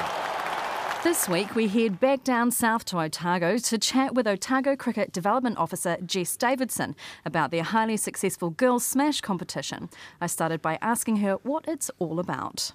This 1.02 1.28
week, 1.28 1.54
we 1.54 1.66
head 1.66 1.98
back 1.98 2.24
down 2.24 2.50
south 2.50 2.84
to 2.86 2.98
Otago 2.98 3.56
to 3.56 3.78
chat 3.78 4.14
with 4.14 4.26
Otago 4.26 4.76
Cricket 4.76 5.12
Development 5.12 5.56
Officer 5.56 5.96
Jess 6.04 6.36
Davidson 6.36 6.94
about 7.24 7.50
their 7.50 7.62
highly 7.62 7.96
successful 7.96 8.50
Girls 8.50 8.84
Smash 8.84 9.22
competition. 9.22 9.88
I 10.20 10.26
started 10.26 10.60
by 10.60 10.78
asking 10.82 11.16
her 11.16 11.34
what 11.42 11.66
it's 11.66 11.90
all 11.98 12.20
about 12.20 12.72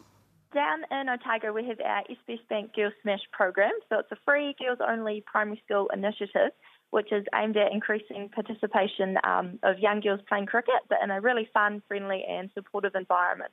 down 0.55 0.84
in 0.89 1.10
Otago, 1.10 1.51
we 1.51 1.67
have 1.67 1.79
our 1.86 2.01
SBS 2.10 2.39
Bank 2.50 2.74
Girls 2.74 2.94
Smash 3.03 3.20
program. 3.32 3.74
So 3.89 4.00
it's 4.00 4.12
a 4.12 4.17
free 4.25 4.55
girls 4.58 4.79
only 4.82 5.24
primary 5.29 5.62
school 5.65 5.89
initiative, 5.94 6.51
which 6.89 7.12
is 7.12 7.25
aimed 7.36 7.58
at 7.58 7.72
increasing 7.72 8.29
participation 8.34 9.17
um, 9.24 9.60
of 9.62 9.77
young 9.79 10.00
girls 10.00 10.22
playing 10.27 10.48
cricket, 10.48 10.82
but 10.89 10.98
in 11.03 11.12
a 11.12 11.20
really 11.20 11.48
fun, 11.53 11.84
friendly, 11.88 12.24
and 12.27 12.50
supportive 12.55 12.96
environment. 12.96 13.51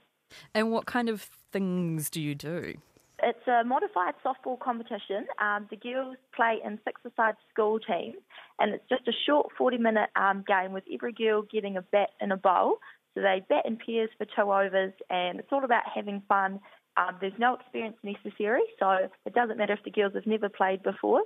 And 0.54 0.70
what 0.70 0.86
kind 0.86 1.08
of 1.08 1.22
things 1.50 2.08
do 2.08 2.22
you 2.22 2.34
do? 2.36 2.76
It's 3.22 3.46
a 3.46 3.64
modified 3.64 4.14
softball 4.24 4.58
competition. 4.58 5.26
Um, 5.40 5.68
the 5.70 5.76
girls 5.76 6.16
play 6.34 6.58
in 6.64 6.78
six-a-side 6.84 7.34
school 7.52 7.78
teams, 7.78 8.16
and 8.58 8.74
it's 8.74 8.88
just 8.88 9.06
a 9.06 9.12
short 9.26 9.50
40-minute 9.58 10.10
um, 10.16 10.44
game 10.46 10.72
with 10.72 10.84
every 10.92 11.12
girl 11.12 11.42
getting 11.42 11.76
a 11.76 11.82
bat 11.82 12.10
and 12.20 12.32
a 12.32 12.36
bowl. 12.36 12.78
So 13.14 13.20
they 13.20 13.42
bat 13.48 13.64
in 13.66 13.76
pairs 13.76 14.10
for 14.18 14.24
two 14.24 14.50
overs, 14.52 14.92
and 15.08 15.38
it's 15.38 15.48
all 15.52 15.64
about 15.64 15.84
having 15.94 16.22
fun 16.28 16.60
um, 16.96 17.16
there's 17.20 17.32
no 17.38 17.54
experience 17.54 17.96
necessary, 18.02 18.62
so 18.78 19.08
it 19.24 19.34
doesn't 19.34 19.56
matter 19.56 19.72
if 19.72 19.82
the 19.84 19.90
girls 19.90 20.12
have 20.14 20.26
never 20.26 20.48
played 20.48 20.82
before. 20.82 21.22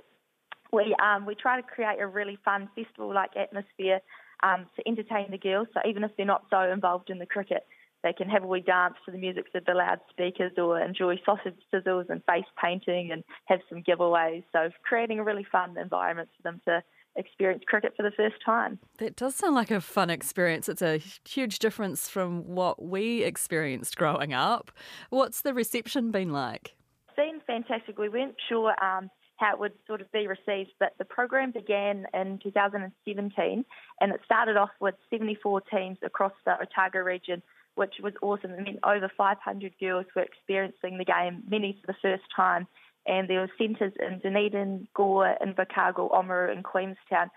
We 0.71 0.95
um, 1.03 1.25
we 1.25 1.35
try 1.35 1.59
to 1.59 1.67
create 1.67 1.99
a 1.99 2.07
really 2.07 2.37
fun 2.43 2.69
festival-like 2.75 3.31
atmosphere 3.35 3.99
um, 4.43 4.65
to 4.75 4.87
entertain 4.87 5.31
the 5.31 5.37
girls. 5.37 5.67
So 5.73 5.81
even 5.87 6.03
if 6.03 6.11
they're 6.15 6.25
not 6.25 6.45
so 6.49 6.61
involved 6.71 7.09
in 7.09 7.19
the 7.19 7.25
cricket, 7.25 7.65
they 8.07 8.13
can 8.13 8.29
have 8.29 8.43
a 8.43 8.47
wee 8.47 8.61
dance 8.61 8.95
to 9.05 9.11
the 9.11 9.17
music 9.17 9.45
of 9.53 9.65
the 9.65 9.73
loudspeakers 9.73 10.53
or 10.57 10.79
enjoy 10.79 11.19
sausage 11.25 11.59
sizzles 11.73 12.09
and 12.09 12.23
face 12.23 12.45
painting 12.61 13.11
and 13.11 13.21
have 13.45 13.59
some 13.67 13.83
giveaways. 13.83 14.43
So 14.53 14.69
creating 14.83 15.19
a 15.19 15.25
really 15.25 15.45
fun 15.51 15.77
environment 15.77 16.29
for 16.37 16.43
them 16.43 16.61
to 16.65 16.81
experience 17.17 17.63
cricket 17.67 17.93
for 17.97 18.03
the 18.03 18.11
first 18.15 18.35
time. 18.45 18.79
That 18.99 19.17
does 19.17 19.35
sound 19.35 19.55
like 19.55 19.71
a 19.71 19.81
fun 19.81 20.09
experience. 20.09 20.69
It's 20.69 20.81
a 20.81 21.01
huge 21.27 21.59
difference 21.59 22.07
from 22.07 22.47
what 22.47 22.81
we 22.81 23.23
experienced 23.23 23.97
growing 23.97 24.33
up. 24.33 24.71
What's 25.09 25.41
the 25.41 25.53
reception 25.53 26.11
been 26.11 26.31
like? 26.31 26.75
It's 27.09 27.17
been 27.17 27.41
fantastic. 27.45 27.97
We 27.97 28.07
weren't 28.07 28.35
sure 28.47 28.73
um, 28.81 29.09
how 29.35 29.53
it 29.53 29.59
would 29.59 29.73
sort 29.85 29.99
of 29.99 30.09
be 30.13 30.27
received, 30.27 30.71
but 30.79 30.93
the 30.97 31.05
program 31.05 31.51
began 31.51 32.05
in 32.13 32.39
2017 32.41 33.65
and 33.99 34.11
it 34.13 34.21
started 34.23 34.55
off 34.55 34.71
with 34.79 34.95
74 35.09 35.61
teams 35.61 35.97
across 36.03 36.33
the 36.45 36.53
Otago 36.53 36.99
region. 36.99 37.41
Which 37.77 37.95
was 38.01 38.13
awesome. 38.21 38.51
It 38.51 38.63
meant 38.63 38.79
over 38.83 39.09
500 39.15 39.73
girls 39.79 40.05
were 40.15 40.23
experiencing 40.23 40.97
the 40.97 41.05
game, 41.05 41.43
many 41.47 41.79
for 41.79 41.93
the 41.93 41.97
first 42.01 42.23
time 42.35 42.67
and 43.07 43.29
there 43.29 43.39
were 43.39 43.49
centres 43.57 43.93
in 43.99 44.19
Dunedin, 44.19 44.87
Gore, 44.93 45.35
Invercargill, 45.41 46.11
Oamaru, 46.11 46.51
and 46.51 46.63
Queenstown. 46.63 47.31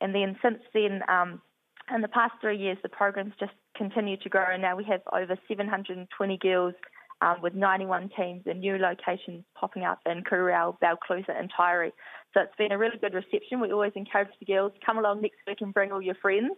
And 0.00 0.14
then 0.14 0.36
since 0.42 0.60
then, 0.72 1.02
um, 1.08 1.42
in 1.94 2.00
the 2.00 2.08
past 2.08 2.34
three 2.40 2.56
years, 2.56 2.78
the 2.82 2.88
program's 2.88 3.34
just 3.38 3.52
continued 3.76 4.22
to 4.22 4.28
grow, 4.28 4.46
and 4.50 4.62
now 4.62 4.76
we 4.76 4.84
have 4.84 5.02
over 5.12 5.36
720 5.46 6.38
girls 6.38 6.74
um, 7.20 7.36
with 7.42 7.54
91 7.54 8.10
teams 8.16 8.42
and 8.46 8.60
new 8.60 8.78
locations 8.78 9.44
popping 9.54 9.84
up 9.84 9.98
in 10.06 10.22
Kurural, 10.24 10.76
Balclutha, 10.80 11.38
and 11.38 11.50
Taieri. 11.52 11.92
So 12.32 12.40
it's 12.40 12.56
been 12.56 12.72
a 12.72 12.78
really 12.78 12.96
good 12.98 13.12
reception. 13.12 13.60
We 13.60 13.72
always 13.72 13.92
encourage 13.94 14.30
the 14.38 14.46
girls 14.46 14.72
come 14.84 14.98
along 14.98 15.20
next 15.20 15.36
week 15.46 15.58
and 15.60 15.74
bring 15.74 15.92
all 15.92 16.00
your 16.00 16.14
friends. 16.14 16.52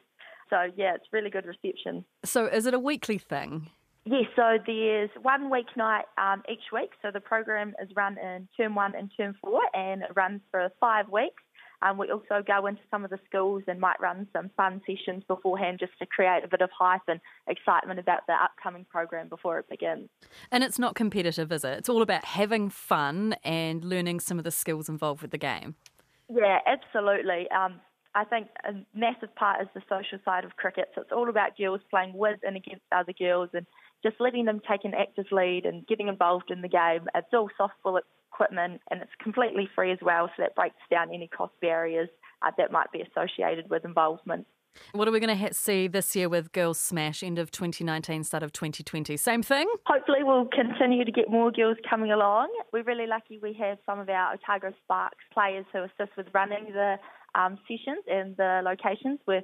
So 0.52 0.70
yeah, 0.76 0.94
it's 0.94 1.06
really 1.12 1.30
good 1.30 1.46
reception. 1.46 2.04
So 2.24 2.44
is 2.46 2.66
it 2.66 2.74
a 2.74 2.78
weekly 2.78 3.16
thing? 3.16 3.70
Yes, 4.04 4.24
so 4.36 4.58
there's 4.66 5.10
one 5.22 5.50
weeknight 5.50 6.02
um, 6.18 6.42
each 6.50 6.72
week. 6.72 6.90
So 7.00 7.10
the 7.12 7.20
program 7.20 7.72
is 7.82 7.88
run 7.96 8.18
in 8.18 8.48
term 8.56 8.74
one 8.74 8.94
and 8.94 9.10
term 9.16 9.34
four, 9.40 9.60
and 9.72 10.02
it 10.02 10.10
runs 10.14 10.40
for 10.50 10.68
five 10.78 11.08
weeks. 11.08 11.42
Um, 11.82 11.98
we 11.98 12.10
also 12.10 12.44
go 12.46 12.66
into 12.66 12.82
some 12.90 13.04
of 13.04 13.10
the 13.10 13.18
schools 13.28 13.62
and 13.66 13.80
might 13.80 14.00
run 14.00 14.28
some 14.32 14.50
fun 14.56 14.82
sessions 14.86 15.24
beforehand 15.26 15.78
just 15.80 15.92
to 16.00 16.06
create 16.06 16.44
a 16.44 16.48
bit 16.48 16.60
of 16.60 16.70
hype 16.76 17.00
and 17.08 17.20
excitement 17.48 17.98
about 17.98 18.20
the 18.28 18.34
upcoming 18.34 18.84
program 18.88 19.28
before 19.28 19.58
it 19.58 19.68
begins. 19.68 20.08
And 20.52 20.62
it's 20.62 20.78
not 20.78 20.94
competitive, 20.94 21.50
is 21.50 21.64
it? 21.64 21.78
It's 21.78 21.88
all 21.88 22.02
about 22.02 22.24
having 22.24 22.68
fun 22.68 23.34
and 23.42 23.84
learning 23.84 24.20
some 24.20 24.38
of 24.38 24.44
the 24.44 24.52
skills 24.52 24.88
involved 24.88 25.22
with 25.22 25.32
the 25.32 25.38
game. 25.38 25.74
Yeah, 26.28 26.58
absolutely. 26.66 27.50
Um, 27.50 27.80
I 28.14 28.24
think 28.24 28.48
a 28.64 28.72
massive 28.94 29.34
part 29.34 29.62
is 29.62 29.68
the 29.74 29.82
social 29.88 30.18
side 30.24 30.44
of 30.44 30.56
cricket. 30.56 30.90
So 30.94 31.02
it's 31.02 31.12
all 31.12 31.28
about 31.28 31.56
girls 31.56 31.80
playing 31.90 32.12
with 32.14 32.38
and 32.42 32.56
against 32.56 32.82
other 32.92 33.12
girls 33.18 33.50
and 33.54 33.66
just 34.02 34.16
letting 34.20 34.44
them 34.44 34.60
take 34.68 34.84
an 34.84 34.92
active 34.94 35.26
lead 35.32 35.64
and 35.64 35.86
getting 35.86 36.08
involved 36.08 36.50
in 36.50 36.60
the 36.60 36.68
game. 36.68 37.08
It's 37.14 37.32
all 37.32 37.48
softball 37.58 38.00
equipment 38.32 38.80
and 38.90 39.00
it's 39.00 39.10
completely 39.22 39.68
free 39.74 39.92
as 39.92 39.98
well, 40.02 40.28
so 40.28 40.42
that 40.42 40.54
breaks 40.54 40.76
down 40.90 41.08
any 41.12 41.28
cost 41.28 41.52
barriers 41.60 42.08
uh, 42.42 42.50
that 42.58 42.72
might 42.72 42.90
be 42.92 43.02
associated 43.02 43.70
with 43.70 43.84
involvement. 43.84 44.46
What 44.92 45.06
are 45.06 45.10
we 45.10 45.20
going 45.20 45.36
to 45.36 45.54
see 45.54 45.86
this 45.86 46.16
year 46.16 46.30
with 46.30 46.52
Girls 46.52 46.78
Smash, 46.78 47.22
end 47.22 47.38
of 47.38 47.50
2019, 47.50 48.24
start 48.24 48.42
of 48.42 48.52
2020? 48.52 49.18
Same 49.18 49.42
thing? 49.42 49.68
Hopefully, 49.86 50.20
we'll 50.22 50.46
continue 50.46 51.04
to 51.04 51.12
get 51.12 51.30
more 51.30 51.52
girls 51.52 51.76
coming 51.88 52.10
along. 52.10 52.48
We're 52.72 52.82
really 52.82 53.06
lucky 53.06 53.38
we 53.38 53.52
have 53.54 53.76
some 53.84 53.98
of 54.00 54.08
our 54.08 54.34
Otago 54.34 54.72
Sparks 54.84 55.24
players 55.32 55.66
who 55.72 55.82
assist 55.82 56.16
with 56.16 56.26
running 56.32 56.72
the 56.72 56.96
um, 57.34 57.58
sessions 57.68 58.04
and 58.06 58.36
the 58.36 58.62
locations. 58.64 59.20
We're 59.26 59.42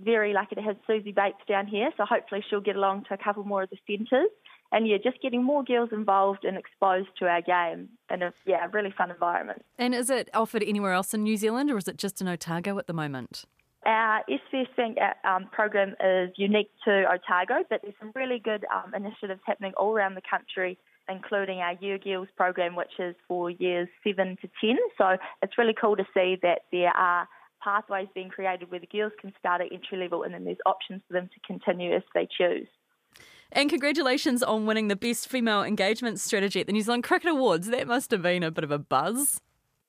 very 0.00 0.32
lucky 0.32 0.54
to 0.56 0.62
have 0.62 0.76
Suzie 0.88 1.14
Bates 1.14 1.38
down 1.48 1.66
here, 1.66 1.90
so 1.96 2.04
hopefully 2.04 2.44
she'll 2.48 2.60
get 2.60 2.76
along 2.76 3.04
to 3.08 3.14
a 3.14 3.18
couple 3.18 3.44
more 3.44 3.62
of 3.62 3.70
the 3.70 3.78
centres. 3.86 4.30
and 4.72 4.88
yeah, 4.88 4.96
just 5.02 5.20
getting 5.22 5.44
more 5.44 5.62
girls 5.62 5.90
involved 5.92 6.44
and 6.44 6.56
exposed 6.56 7.08
to 7.18 7.26
our 7.26 7.42
game 7.42 7.90
in 8.10 8.22
a 8.22 8.32
yeah, 8.46 8.66
really 8.72 8.92
fun 8.96 9.10
environment. 9.10 9.62
And 9.78 9.94
is 9.94 10.10
it 10.10 10.30
offered 10.34 10.62
anywhere 10.62 10.92
else 10.92 11.12
in 11.12 11.22
New 11.22 11.36
Zealand 11.36 11.70
or 11.70 11.76
is 11.76 11.88
it 11.88 11.98
just 11.98 12.20
in 12.20 12.28
Otago 12.28 12.78
at 12.78 12.86
the 12.86 12.94
moment? 12.94 13.44
Our 13.84 14.22
SBS 14.30 14.76
Bank 14.76 14.98
uh, 14.98 15.28
um, 15.28 15.48
program 15.50 15.94
is 16.02 16.30
unique 16.36 16.70
to 16.84 17.04
Otago, 17.04 17.64
but 17.68 17.80
there's 17.82 17.94
some 17.98 18.12
really 18.14 18.38
good 18.38 18.64
um, 18.72 18.94
initiatives 18.94 19.40
happening 19.44 19.72
all 19.76 19.92
around 19.92 20.14
the 20.14 20.22
country, 20.28 20.78
including 21.08 21.58
our 21.58 21.74
Year 21.74 21.98
Girls 21.98 22.28
program, 22.36 22.76
which 22.76 22.92
is 22.98 23.14
for 23.28 23.50
years 23.50 23.88
7 24.04 24.36
to 24.42 24.48
10. 24.60 24.76
So 24.98 25.16
it's 25.42 25.58
really 25.58 25.74
cool 25.78 25.96
to 25.96 26.04
see 26.14 26.38
that 26.42 26.62
there 26.70 26.96
are 26.96 27.28
pathways 27.62 28.08
being 28.14 28.28
created 28.28 28.70
where 28.70 28.80
the 28.80 28.86
girls 28.86 29.12
can 29.20 29.32
start 29.38 29.60
at 29.60 29.72
entry 29.72 29.98
level 29.98 30.22
and 30.22 30.34
then 30.34 30.44
there's 30.44 30.58
options 30.66 31.02
for 31.06 31.14
them 31.14 31.28
to 31.32 31.40
continue 31.46 31.94
if 31.94 32.04
they 32.14 32.26
choose. 32.26 32.66
And 33.52 33.68
congratulations 33.68 34.42
on 34.42 34.64
winning 34.64 34.88
the 34.88 34.96
Best 34.96 35.28
Female 35.28 35.62
Engagement 35.62 36.18
Strategy 36.18 36.60
at 36.60 36.66
the 36.66 36.72
New 36.72 36.80
Zealand 36.80 37.04
Cricket 37.04 37.30
Awards. 37.30 37.68
That 37.68 37.86
must 37.86 38.10
have 38.10 38.22
been 38.22 38.42
a 38.42 38.50
bit 38.50 38.64
of 38.64 38.70
a 38.70 38.78
buzz. 38.78 39.40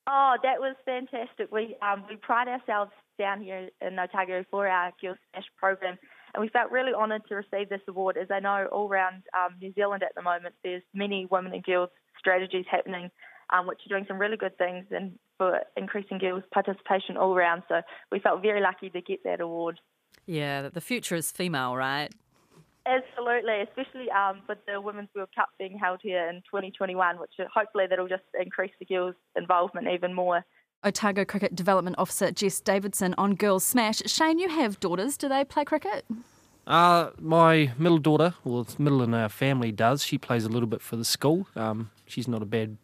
Oh, 0.05 0.36
that 0.43 0.60
was 0.60 0.75
fantastic. 0.84 1.50
We 1.50 1.77
um, 1.82 2.03
we 2.10 2.17
pride 2.17 2.50
ourselves 2.50 2.91
down 3.17 3.41
here 3.41 3.70
in 3.82 3.98
Otago 3.98 4.43
for 4.51 4.67
our 4.67 4.91
Girls 5.01 5.17
Smash 5.32 5.46
program, 5.58 5.98
and 6.33 6.41
we 6.41 6.49
felt 6.49 6.71
really 6.71 6.93
honoured 6.93 7.23
to 7.27 7.35
receive 7.35 7.69
this 7.69 7.81
award. 7.87 8.17
As 8.17 8.27
I 8.31 8.39
know, 8.39 8.67
all 8.71 8.87
around 8.87 9.23
um, 9.37 9.55
New 9.61 9.73
Zealand 9.73 10.03
at 10.03 10.15
the 10.15 10.21
moment, 10.21 10.55
there's 10.63 10.83
many 10.93 11.27
women 11.29 11.53
and 11.53 11.63
girls 11.63 11.89
strategies 12.17 12.65
happening, 12.69 13.11
um, 13.51 13.67
which 13.67 13.79
are 13.85 13.89
doing 13.89 14.05
some 14.07 14.17
really 14.17 14.37
good 14.37 14.57
things 14.57 14.85
and 14.91 15.17
for 15.37 15.59
increasing 15.77 16.17
girls' 16.17 16.43
participation 16.53 17.17
all 17.17 17.35
around. 17.35 17.63
So 17.67 17.81
we 18.11 18.19
felt 18.19 18.41
very 18.41 18.61
lucky 18.61 18.89
to 18.89 19.01
get 19.01 19.23
that 19.23 19.41
award. 19.41 19.79
Yeah, 20.25 20.69
the 20.69 20.81
future 20.81 21.15
is 21.15 21.31
female, 21.31 21.75
right? 21.75 22.09
Absolutely, 22.85 23.61
especially 23.61 24.09
um, 24.11 24.41
with 24.47 24.57
the 24.67 24.79
Women's 24.81 25.09
World 25.15 25.29
Cup 25.33 25.49
being 25.57 25.77
held 25.77 26.01
here 26.03 26.27
in 26.29 26.37
2021, 26.51 27.17
which 27.17 27.31
hopefully 27.53 27.85
that'll 27.89 28.09
just 28.09 28.23
increase 28.39 28.73
the 28.79 28.85
girls' 28.85 29.15
involvement 29.37 29.87
even 29.87 30.13
more. 30.13 30.43
Otago 30.83 31.25
Cricket 31.25 31.55
Development 31.55 31.95
Officer 31.97 32.31
Jess 32.31 32.59
Davidson 32.59 33.15
on 33.17 33.35
Girls 33.35 33.63
Smash. 33.63 34.01
Shane, 34.05 34.39
you 34.39 34.49
have 34.49 34.79
daughters. 34.79 35.17
Do 35.17 35.29
they 35.29 35.43
play 35.43 35.65
cricket? 35.65 36.05
Uh, 36.65 37.09
my 37.19 37.71
middle 37.77 37.97
daughter, 37.97 38.35
well, 38.43 38.61
it's 38.61 38.79
middle 38.79 39.01
in 39.03 39.13
our 39.13 39.29
family 39.29 39.71
does. 39.71 40.03
She 40.03 40.17
plays 40.17 40.45
a 40.45 40.49
little 40.49 40.67
bit 40.67 40.81
for 40.81 40.95
the 40.95 41.05
school. 41.05 41.47
Um, 41.55 41.91
she's 42.05 42.27
not 42.27 42.41
a 42.41 42.45
bad 42.45 42.77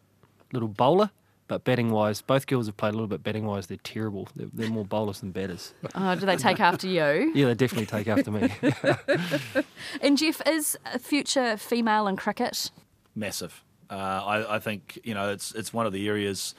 little 0.52 0.68
bowler. 0.68 1.10
But 1.50 1.64
batting 1.64 1.90
wise, 1.90 2.22
both 2.22 2.46
girls 2.46 2.66
have 2.66 2.76
played 2.76 2.90
a 2.90 2.92
little 2.92 3.08
bit 3.08 3.24
batting 3.24 3.44
wise. 3.44 3.66
They're 3.66 3.76
terrible. 3.82 4.28
They're, 4.36 4.46
they're 4.52 4.70
more 4.70 4.84
bowlers 4.84 5.18
than 5.18 5.32
batters. 5.32 5.74
Oh, 5.96 6.14
do 6.14 6.24
they 6.24 6.36
take 6.36 6.60
after 6.60 6.86
you? 6.86 7.32
Yeah, 7.34 7.46
they 7.46 7.54
definitely 7.54 7.86
take 7.86 8.06
after 8.06 8.30
me. 8.30 8.52
and 10.00 10.16
Geoff, 10.16 10.40
is 10.46 10.78
a 10.94 11.00
future 11.00 11.56
female 11.56 12.06
in 12.06 12.16
cricket? 12.16 12.70
Massive. 13.16 13.64
Uh, 13.90 13.94
I, 13.94 14.54
I, 14.54 14.58
think 14.60 15.00
you 15.02 15.12
know 15.12 15.30
it's 15.32 15.52
it's 15.52 15.74
one 15.74 15.86
of 15.86 15.92
the 15.92 16.06
areas, 16.06 16.54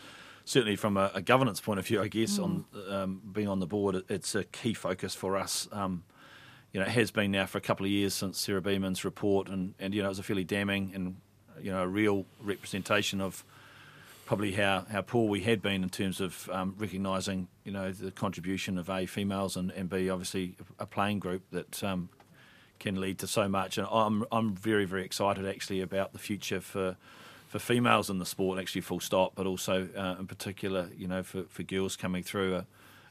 certainly 0.51 0.75
from 0.75 0.97
a, 0.97 1.09
a 1.13 1.21
governance 1.21 1.61
point 1.61 1.79
of 1.79 1.87
view. 1.87 2.01
I 2.01 2.09
guess 2.09 2.37
mm. 2.37 2.43
on 2.43 2.65
um, 2.89 3.21
being 3.31 3.47
on 3.47 3.59
the 3.59 3.65
board, 3.65 4.03
it's 4.09 4.35
a 4.35 4.43
key 4.43 4.73
focus 4.73 5.15
for 5.15 5.37
us. 5.37 5.69
Um, 5.71 6.03
you 6.73 6.79
know, 6.79 6.85
it 6.85 6.91
has 6.91 7.09
been 7.09 7.31
now 7.31 7.45
for 7.45 7.57
a 7.57 7.61
couple 7.61 7.85
of 7.85 7.91
years 7.91 8.13
since 8.13 8.37
Sarah 8.37 8.61
Beeman's 8.61 9.05
report, 9.05 9.47
and, 9.47 9.73
and 9.79 9.93
you 9.93 10.01
know, 10.01 10.07
it 10.07 10.09
was 10.09 10.19
a 10.19 10.23
fairly 10.23 10.43
damning 10.43 10.91
and 10.93 11.15
you 11.61 11.71
know 11.71 11.83
a 11.83 11.87
real 11.87 12.25
representation 12.41 13.21
of 13.21 13.45
probably 14.25 14.51
how, 14.53 14.85
how 14.89 15.01
poor 15.01 15.29
we 15.29 15.41
had 15.41 15.61
been 15.61 15.83
in 15.83 15.89
terms 15.89 16.19
of 16.21 16.49
um, 16.51 16.75
recognising 16.77 17.47
you 17.63 17.71
know 17.71 17.91
the 17.91 18.11
contribution 18.11 18.77
of 18.77 18.89
a 18.89 19.05
females 19.05 19.57
and, 19.57 19.71
and 19.71 19.89
b 19.89 20.09
obviously 20.09 20.55
a 20.79 20.85
playing 20.85 21.19
group 21.19 21.43
that 21.51 21.83
um, 21.83 22.09
can 22.79 22.99
lead 22.99 23.19
to 23.19 23.27
so 23.27 23.47
much 23.49 23.77
and 23.77 23.85
I'm 23.91 24.23
I'm 24.31 24.55
very 24.55 24.85
very 24.85 25.03
excited 25.03 25.45
actually 25.45 25.81
about 25.81 26.13
the 26.13 26.19
future 26.19 26.61
for 26.61 26.95
for 27.51 27.59
females 27.59 28.09
in 28.09 28.17
the 28.17 28.25
sport 28.25 28.57
actually 28.57 28.79
full 28.79 29.01
stop 29.01 29.33
but 29.35 29.45
also 29.45 29.89
uh, 29.97 30.15
in 30.17 30.25
particular 30.25 30.89
you 30.95 31.05
know 31.05 31.21
for, 31.21 31.43
for 31.49 31.63
girls 31.63 31.97
coming 31.97 32.23
through 32.23 32.55
a, 32.55 32.65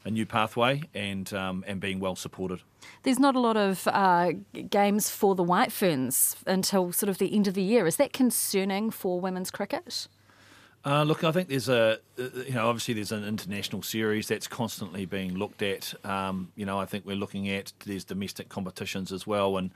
a 0.07 0.11
new 0.11 0.25
pathway 0.25 0.81
and 0.95 1.35
um, 1.35 1.63
and 1.67 1.79
being 1.79 2.01
well 2.01 2.17
supported. 2.17 2.63
There's 3.03 3.19
not 3.19 3.37
a 3.37 3.39
lot 3.39 3.59
of 3.59 3.87
uh, 3.87 4.33
games 4.71 5.11
for 5.11 5.35
the 5.35 5.43
White 5.43 5.71
Ferns 5.71 6.37
until 6.47 6.91
sort 6.91 7.11
of 7.11 7.19
the 7.19 7.35
end 7.35 7.49
of 7.49 7.55
the 7.55 7.63
year. 7.63 7.87
Is 7.87 7.97
that 7.97 8.15
concerning 8.15 8.91
for 8.91 9.21
women's 9.21 9.51
cricket? 9.51 10.09
Uh, 10.87 11.03
look, 11.03 11.23
I 11.23 11.33
think 11.33 11.51
there's 11.51 11.69
a, 11.69 11.99
uh, 12.19 12.23
you 12.47 12.55
know, 12.55 12.67
obviously 12.67 12.95
there's 12.95 13.13
an 13.13 13.25
international 13.25 13.83
series 13.83 14.29
that's 14.29 14.49
constantly 14.49 15.05
being 15.05 15.35
looked 15.35 15.61
at. 15.61 15.93
Um, 16.03 16.51
you 16.57 16.65
know, 16.65 16.79
I 16.79 16.87
think 16.87 17.05
we're 17.05 17.17
looking 17.17 17.51
at 17.51 17.75
there's 17.85 18.05
domestic 18.05 18.49
competitions 18.49 19.13
as 19.13 19.27
well, 19.27 19.59
and 19.59 19.71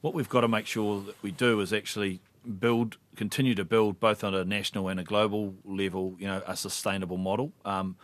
what 0.00 0.14
we've 0.14 0.28
got 0.28 0.40
to 0.40 0.48
make 0.48 0.66
sure 0.66 1.00
that 1.02 1.22
we 1.22 1.30
do 1.30 1.60
is 1.60 1.72
actually 1.72 2.20
build, 2.58 2.96
continue 3.16 3.54
to 3.54 3.64
build 3.64 4.00
both 4.00 4.24
on 4.24 4.34
a 4.34 4.44
national 4.44 4.88
and 4.88 4.98
a 4.98 5.04
global 5.04 5.54
level, 5.64 6.16
you 6.18 6.26
know, 6.26 6.42
a 6.46 6.56
sustainable 6.56 7.16
model. 7.16 7.52
Um, 7.64 7.96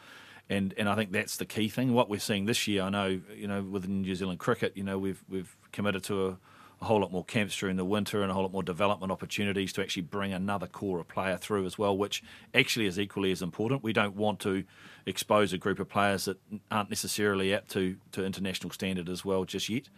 and 0.49 0.75
and 0.79 0.89
I 0.89 0.95
think 0.95 1.11
that's 1.11 1.37
the 1.37 1.45
key 1.45 1.69
thing. 1.69 1.93
What 1.93 2.09
we're 2.09 2.21
seeing 2.21 2.47
this 2.47 2.69
year, 2.69 2.83
I 2.83 2.91
know, 2.91 3.21
you 3.35 3.49
know, 3.49 3.63
within 3.63 4.03
New 4.03 4.15
Zealand 4.15 4.39
cricket, 4.39 4.77
you 4.77 4.85
know, 4.85 4.99
we've 4.99 5.25
we've 5.29 5.57
committed 5.73 6.05
to 6.05 6.29
a 6.29 6.37
a 6.81 6.85
whole 6.85 7.01
lot 7.01 7.11
more 7.11 7.25
camps 7.25 7.57
during 7.57 7.77
the 7.77 7.85
winter 7.85 8.23
and 8.23 8.31
a 8.31 8.35
whole 8.35 8.43
lot 8.43 8.53
more 8.53 8.63
development 8.63 9.11
opportunities 9.11 9.73
to 9.73 9.83
actually 9.83 10.03
bring 10.03 10.33
another 10.33 10.67
core 10.67 11.01
of 11.01 11.09
player 11.09 11.37
through 11.37 11.65
as 11.65 11.79
well, 11.79 11.97
which 11.97 12.23
actually 12.55 12.87
is 12.87 12.99
equally 12.99 13.33
as 13.33 13.41
important. 13.41 13.83
We 13.83 13.95
don't 13.95 14.15
want 14.15 14.41
to 14.41 14.65
expose 15.07 15.53
a 15.53 15.59
group 15.59 15.81
of 15.81 15.89
players 15.89 16.27
that 16.27 16.39
aren't 16.71 16.91
necessarily 16.91 17.55
up 17.55 17.67
to, 17.69 17.97
to 18.13 18.25
international 18.25 18.71
standard 18.73 19.09
as 19.09 19.25
well 19.25 19.45
just 19.45 19.69
yet. 19.71 19.89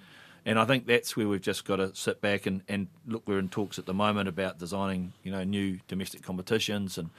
And 0.48 0.58
I 0.58 0.64
think 0.64 0.87
that's 0.87 1.14
where 1.14 1.28
we've 1.28 1.42
just 1.42 1.66
got 1.66 1.76
to 1.76 1.94
sit 1.94 2.22
back 2.22 2.46
and, 2.46 2.62
and 2.68 2.87
look. 3.06 3.22
We're 3.26 3.38
in 3.38 3.50
talks 3.50 3.78
at 3.78 3.84
the 3.84 3.92
moment 3.92 4.30
about 4.30 4.58
designing, 4.58 5.12
you 5.22 5.30
know, 5.30 5.44
new 5.44 5.78
domestic 5.88 6.22
competitions, 6.22 6.96
and 6.96 7.11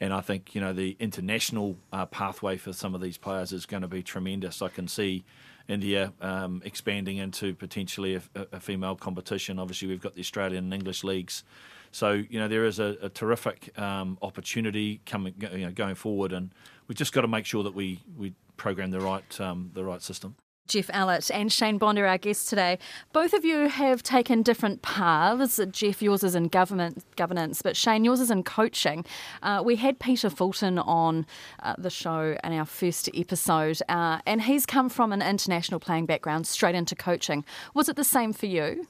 and 0.00 0.14
I 0.14 0.20
think 0.20 0.54
you 0.54 0.60
know 0.60 0.72
the 0.72 0.96
international 1.00 1.78
uh, 1.92 2.06
pathway 2.06 2.56
for 2.56 2.72
some 2.72 2.94
of 2.94 3.00
these 3.00 3.18
players 3.18 3.50
is 3.50 3.66
going 3.66 3.80
to 3.80 3.88
be 3.88 4.04
tremendous. 4.04 4.62
I 4.62 4.68
can 4.68 4.86
see 4.86 5.24
India 5.66 6.12
um, 6.20 6.62
expanding 6.64 7.16
into 7.16 7.56
potentially 7.56 8.14
a, 8.14 8.22
a, 8.52 8.60
female 8.60 8.94
competition. 8.94 9.58
Obviously, 9.58 9.88
we've 9.88 10.00
got 10.00 10.14
the 10.14 10.20
Australian 10.20 10.62
and 10.66 10.72
English 10.72 11.02
leagues. 11.02 11.42
So 11.90 12.12
you 12.12 12.38
know 12.38 12.46
there 12.46 12.66
is 12.66 12.78
a, 12.78 12.96
a 13.02 13.08
terrific 13.08 13.76
um, 13.80 14.16
opportunity 14.22 15.00
coming 15.06 15.34
you 15.40 15.66
know, 15.66 15.72
going 15.72 15.96
forward, 15.96 16.32
and 16.32 16.52
we've 16.86 16.96
just 16.96 17.12
got 17.12 17.22
to 17.22 17.28
make 17.28 17.46
sure 17.46 17.64
that 17.64 17.74
we 17.74 18.04
we 18.16 18.32
program 18.56 18.92
the 18.92 19.00
right 19.00 19.40
um, 19.40 19.72
the 19.74 19.82
right 19.82 20.02
system. 20.02 20.36
Geoff 20.66 20.88
Allott 20.88 21.30
and 21.32 21.52
Shane 21.52 21.78
Bonder, 21.78 22.06
our 22.06 22.18
guests 22.18 22.48
today. 22.48 22.78
Both 23.12 23.32
of 23.32 23.44
you 23.44 23.68
have 23.68 24.02
taken 24.02 24.42
different 24.42 24.82
paths. 24.82 25.60
Geoff, 25.70 26.02
yours 26.02 26.24
is 26.24 26.34
in 26.34 26.48
government 26.48 27.04
governance, 27.16 27.62
but 27.62 27.76
Shane, 27.76 28.04
yours 28.04 28.20
is 28.20 28.30
in 28.30 28.42
coaching. 28.42 29.04
Uh, 29.42 29.62
we 29.64 29.76
had 29.76 29.98
Peter 29.98 30.30
Fulton 30.30 30.78
on 30.78 31.26
uh, 31.62 31.74
the 31.78 31.90
show 31.90 32.36
in 32.42 32.52
our 32.52 32.64
first 32.64 33.08
episode, 33.14 33.80
uh, 33.88 34.18
and 34.26 34.42
he's 34.42 34.66
come 34.66 34.88
from 34.88 35.12
an 35.12 35.22
international 35.22 35.80
playing 35.80 36.06
background 36.06 36.46
straight 36.46 36.74
into 36.74 36.94
coaching. 36.94 37.44
Was 37.74 37.88
it 37.88 37.96
the 37.96 38.04
same 38.04 38.32
for 38.32 38.46
you? 38.46 38.86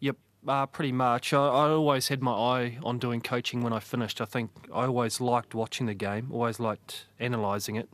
Yep, 0.00 0.16
uh, 0.46 0.66
pretty 0.66 0.92
much. 0.92 1.32
I, 1.32 1.38
I, 1.38 1.70
always 1.70 2.08
had 2.08 2.22
my 2.22 2.32
eye 2.32 2.78
on 2.82 2.98
doing 2.98 3.20
coaching 3.20 3.62
when 3.62 3.72
I 3.72 3.80
finished. 3.80 4.20
I 4.20 4.24
think 4.24 4.50
I 4.72 4.86
always 4.86 5.20
liked 5.20 5.54
watching 5.54 5.86
the 5.86 5.94
game, 5.94 6.28
always 6.32 6.60
liked 6.60 7.06
analysing 7.18 7.76
it. 7.76 7.88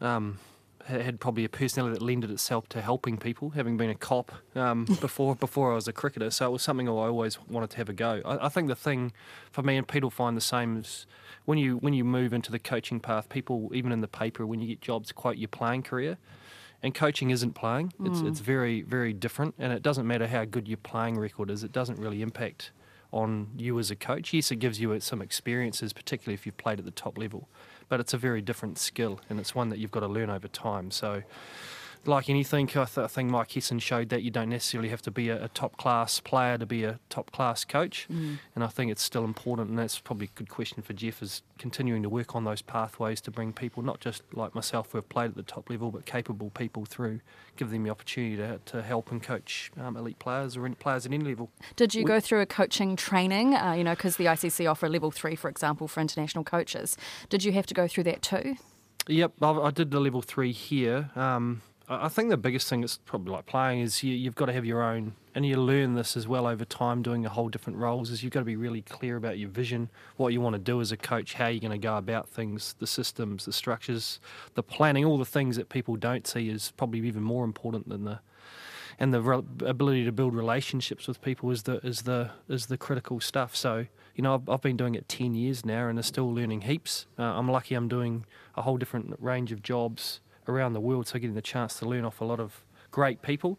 Um, 0.00 0.38
had 0.86 1.20
probably 1.20 1.44
a 1.44 1.48
personality 1.48 1.94
that 1.94 2.04
lended 2.04 2.30
itself 2.30 2.68
to 2.70 2.80
helping 2.80 3.16
people, 3.16 3.50
having 3.50 3.76
been 3.76 3.90
a 3.90 3.94
cop 3.94 4.32
um, 4.54 4.84
before 5.00 5.34
before 5.34 5.72
I 5.72 5.74
was 5.74 5.88
a 5.88 5.92
cricketer. 5.92 6.30
So 6.30 6.46
it 6.46 6.50
was 6.50 6.62
something 6.62 6.88
I 6.88 6.92
always 6.92 7.38
wanted 7.48 7.70
to 7.70 7.76
have 7.78 7.88
a 7.88 7.92
go. 7.92 8.20
I, 8.24 8.46
I, 8.46 8.48
think 8.48 8.68
the 8.68 8.74
thing 8.74 9.12
for 9.50 9.62
me, 9.62 9.76
and 9.76 9.86
Pete 9.86 10.02
will 10.02 10.10
find 10.10 10.36
the 10.36 10.42
same, 10.42 10.76
is 10.76 11.06
when 11.44 11.58
you 11.58 11.78
when 11.78 11.94
you 11.94 12.04
move 12.04 12.32
into 12.32 12.50
the 12.50 12.58
coaching 12.58 13.00
path, 13.00 13.28
people 13.28 13.70
even 13.74 13.92
in 13.92 14.00
the 14.00 14.08
paper 14.08 14.46
when 14.46 14.60
you 14.60 14.68
get 14.68 14.80
jobs 14.80 15.12
quote 15.12 15.36
your 15.36 15.48
playing 15.48 15.82
career. 15.82 16.18
And 16.82 16.94
coaching 16.94 17.30
isn't 17.30 17.54
playing. 17.54 17.94
It's 18.04 18.18
mm. 18.18 18.28
it's 18.28 18.40
very 18.40 18.82
very 18.82 19.14
different, 19.14 19.54
and 19.58 19.72
it 19.72 19.82
doesn't 19.82 20.06
matter 20.06 20.26
how 20.26 20.44
good 20.44 20.68
your 20.68 20.76
playing 20.76 21.16
record 21.18 21.50
is. 21.50 21.64
It 21.64 21.72
doesn't 21.72 21.98
really 21.98 22.20
impact 22.20 22.72
on 23.10 23.48
you 23.56 23.78
as 23.78 23.90
a 23.90 23.96
coach. 23.96 24.34
Yes, 24.34 24.50
it 24.50 24.56
gives 24.56 24.80
you 24.80 24.98
some 25.00 25.22
experiences, 25.22 25.94
particularly 25.94 26.34
if 26.34 26.44
you've 26.44 26.58
played 26.58 26.78
at 26.78 26.84
the 26.84 26.90
top 26.90 27.16
level 27.16 27.48
but 27.88 28.00
it's 28.00 28.14
a 28.14 28.18
very 28.18 28.40
different 28.40 28.78
skill 28.78 29.20
and 29.28 29.38
it's 29.38 29.54
one 29.54 29.68
that 29.68 29.78
you've 29.78 29.90
got 29.90 30.00
to 30.00 30.08
learn 30.08 30.30
over 30.30 30.48
time. 30.48 30.90
So, 30.90 31.22
like 32.06 32.28
anything, 32.28 32.68
I, 32.68 32.84
th- 32.84 32.98
I 32.98 33.06
think 33.06 33.30
Mike 33.30 33.52
Hesson 33.52 33.78
showed 33.78 34.08
that 34.10 34.22
you 34.22 34.30
don't 34.30 34.48
necessarily 34.48 34.88
have 34.88 35.02
to 35.02 35.10
be 35.10 35.28
a, 35.28 35.44
a 35.44 35.48
top 35.48 35.76
class 35.76 36.20
player 36.20 36.58
to 36.58 36.66
be 36.66 36.84
a 36.84 36.98
top 37.08 37.30
class 37.32 37.64
coach, 37.64 38.06
mm. 38.10 38.38
and 38.54 38.64
I 38.64 38.68
think 38.68 38.90
it's 38.90 39.02
still 39.02 39.24
important. 39.24 39.70
And 39.70 39.78
that's 39.78 39.98
probably 39.98 40.30
a 40.34 40.38
good 40.38 40.48
question 40.48 40.82
for 40.82 40.92
Geoff, 40.92 41.22
is 41.22 41.42
continuing 41.58 42.02
to 42.02 42.08
work 42.08 42.34
on 42.34 42.44
those 42.44 42.62
pathways 42.62 43.20
to 43.22 43.30
bring 43.30 43.52
people, 43.52 43.82
not 43.82 44.00
just 44.00 44.22
like 44.32 44.54
myself 44.54 44.92
who 44.92 44.98
have 44.98 45.08
played 45.08 45.30
at 45.30 45.36
the 45.36 45.42
top 45.42 45.70
level, 45.70 45.90
but 45.90 46.04
capable 46.06 46.50
people 46.50 46.84
through, 46.84 47.20
give 47.56 47.70
them 47.70 47.84
the 47.84 47.90
opportunity 47.90 48.36
to, 48.36 48.60
to 48.66 48.82
help 48.82 49.10
and 49.10 49.22
coach 49.22 49.70
um, 49.80 49.96
elite 49.96 50.18
players 50.18 50.56
or 50.56 50.68
players 50.70 51.06
at 51.06 51.12
any 51.12 51.24
level. 51.24 51.50
Did 51.76 51.94
you 51.94 52.04
we, 52.04 52.08
go 52.08 52.20
through 52.20 52.40
a 52.40 52.46
coaching 52.46 52.96
training? 52.96 53.54
Uh, 53.54 53.72
you 53.72 53.84
know, 53.84 53.94
because 53.94 54.16
the 54.16 54.26
ICC 54.26 54.70
offer 54.70 54.88
level 54.88 55.10
three, 55.10 55.36
for 55.36 55.48
example, 55.48 55.88
for 55.88 56.00
international 56.00 56.44
coaches. 56.44 56.96
Did 57.28 57.44
you 57.44 57.52
have 57.52 57.66
to 57.66 57.74
go 57.74 57.86
through 57.86 58.04
that 58.04 58.22
too? 58.22 58.56
Yep, 59.06 59.32
I, 59.42 59.50
I 59.50 59.70
did 59.70 59.90
the 59.90 60.00
level 60.00 60.22
three 60.22 60.52
here. 60.52 61.10
Um, 61.14 61.62
I 61.86 62.08
think 62.08 62.30
the 62.30 62.38
biggest 62.38 62.68
thing 62.68 62.80
that's 62.80 62.96
probably 62.96 63.32
like 63.32 63.44
playing 63.44 63.80
is 63.80 64.02
you, 64.02 64.14
you've 64.14 64.34
got 64.34 64.46
to 64.46 64.54
have 64.54 64.64
your 64.64 64.82
own, 64.82 65.14
and 65.34 65.44
you 65.44 65.56
learn 65.56 65.94
this 65.94 66.16
as 66.16 66.26
well 66.26 66.46
over 66.46 66.64
time 66.64 67.02
doing 67.02 67.26
a 67.26 67.28
whole 67.28 67.50
different 67.50 67.78
roles. 67.78 68.10
Is 68.10 68.22
you've 68.22 68.32
got 68.32 68.40
to 68.40 68.46
be 68.46 68.56
really 68.56 68.80
clear 68.80 69.16
about 69.16 69.38
your 69.38 69.50
vision, 69.50 69.90
what 70.16 70.32
you 70.32 70.40
want 70.40 70.54
to 70.54 70.58
do 70.58 70.80
as 70.80 70.92
a 70.92 70.96
coach, 70.96 71.34
how 71.34 71.48
you're 71.48 71.60
going 71.60 71.72
to 71.72 71.78
go 71.78 71.98
about 71.98 72.28
things, 72.28 72.74
the 72.78 72.86
systems, 72.86 73.44
the 73.44 73.52
structures, 73.52 74.18
the 74.54 74.62
planning, 74.62 75.04
all 75.04 75.18
the 75.18 75.26
things 75.26 75.56
that 75.56 75.68
people 75.68 75.96
don't 75.96 76.26
see 76.26 76.48
is 76.48 76.72
probably 76.78 77.00
even 77.00 77.22
more 77.22 77.44
important 77.44 77.88
than 77.88 78.04
the 78.04 78.20
and 78.98 79.12
the 79.12 79.20
re- 79.20 79.42
ability 79.66 80.04
to 80.04 80.12
build 80.12 80.34
relationships 80.34 81.08
with 81.08 81.20
people 81.20 81.50
is 81.50 81.64
the 81.64 81.84
is 81.86 82.02
the 82.02 82.30
is 82.48 82.66
the 82.66 82.78
critical 82.78 83.20
stuff. 83.20 83.54
So 83.54 83.86
you 84.14 84.22
know, 84.22 84.36
I've, 84.36 84.48
I've 84.48 84.62
been 84.62 84.76
doing 84.76 84.94
it 84.94 85.06
ten 85.08 85.34
years 85.34 85.66
now, 85.66 85.88
and 85.88 85.98
I'm 85.98 86.02
still 86.04 86.32
learning 86.32 86.62
heaps. 86.62 87.06
Uh, 87.18 87.24
I'm 87.24 87.50
lucky 87.50 87.74
I'm 87.74 87.88
doing 87.88 88.24
a 88.56 88.62
whole 88.62 88.78
different 88.78 89.14
range 89.18 89.52
of 89.52 89.62
jobs 89.62 90.20
around 90.48 90.72
the 90.72 90.80
world, 90.80 91.06
so 91.06 91.18
getting 91.18 91.34
the 91.34 91.42
chance 91.42 91.78
to 91.78 91.86
learn 91.86 92.04
off 92.04 92.20
a 92.20 92.24
lot 92.24 92.40
of 92.40 92.64
great 92.90 93.22
people. 93.22 93.58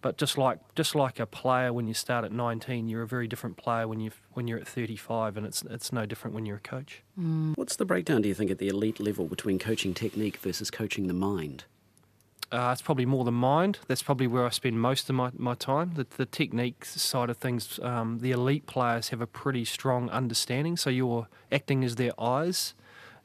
But 0.00 0.16
just 0.16 0.38
like 0.38 0.60
just 0.76 0.94
like 0.94 1.18
a 1.18 1.26
player, 1.26 1.72
when 1.72 1.88
you 1.88 1.94
start 1.94 2.24
at 2.24 2.30
19, 2.30 2.88
you're 2.88 3.02
a 3.02 3.06
very 3.06 3.26
different 3.26 3.56
player 3.56 3.88
when 3.88 3.98
you 3.98 4.12
when 4.32 4.46
you're 4.46 4.58
at 4.58 4.68
35, 4.68 5.36
and 5.36 5.44
it's 5.44 5.62
it's 5.62 5.92
no 5.92 6.06
different 6.06 6.34
when 6.34 6.46
you're 6.46 6.58
a 6.58 6.60
coach. 6.60 7.02
What's 7.56 7.74
the 7.74 7.84
breakdown, 7.84 8.22
do 8.22 8.28
you 8.28 8.34
think, 8.34 8.50
at 8.50 8.58
the 8.58 8.68
elite 8.68 9.00
level 9.00 9.26
between 9.26 9.58
coaching 9.58 9.94
technique 9.94 10.36
versus 10.36 10.70
coaching 10.70 11.08
the 11.08 11.14
mind? 11.14 11.64
Uh, 12.50 12.70
it's 12.72 12.80
probably 12.80 13.04
more 13.04 13.24
the 13.24 13.32
mind. 13.32 13.78
That's 13.88 14.02
probably 14.02 14.26
where 14.26 14.46
I 14.46 14.50
spend 14.50 14.80
most 14.80 15.10
of 15.10 15.16
my, 15.16 15.30
my 15.36 15.54
time. 15.54 15.92
The, 15.94 16.06
the 16.16 16.24
technique 16.24 16.84
side 16.86 17.28
of 17.28 17.36
things, 17.36 17.78
um, 17.82 18.20
the 18.20 18.30
elite 18.30 18.66
players 18.66 19.10
have 19.10 19.20
a 19.20 19.26
pretty 19.26 19.66
strong 19.66 20.08
understanding. 20.08 20.78
So 20.78 20.88
you're 20.88 21.28
acting 21.52 21.84
as 21.84 21.96
their 21.96 22.18
eyes 22.18 22.72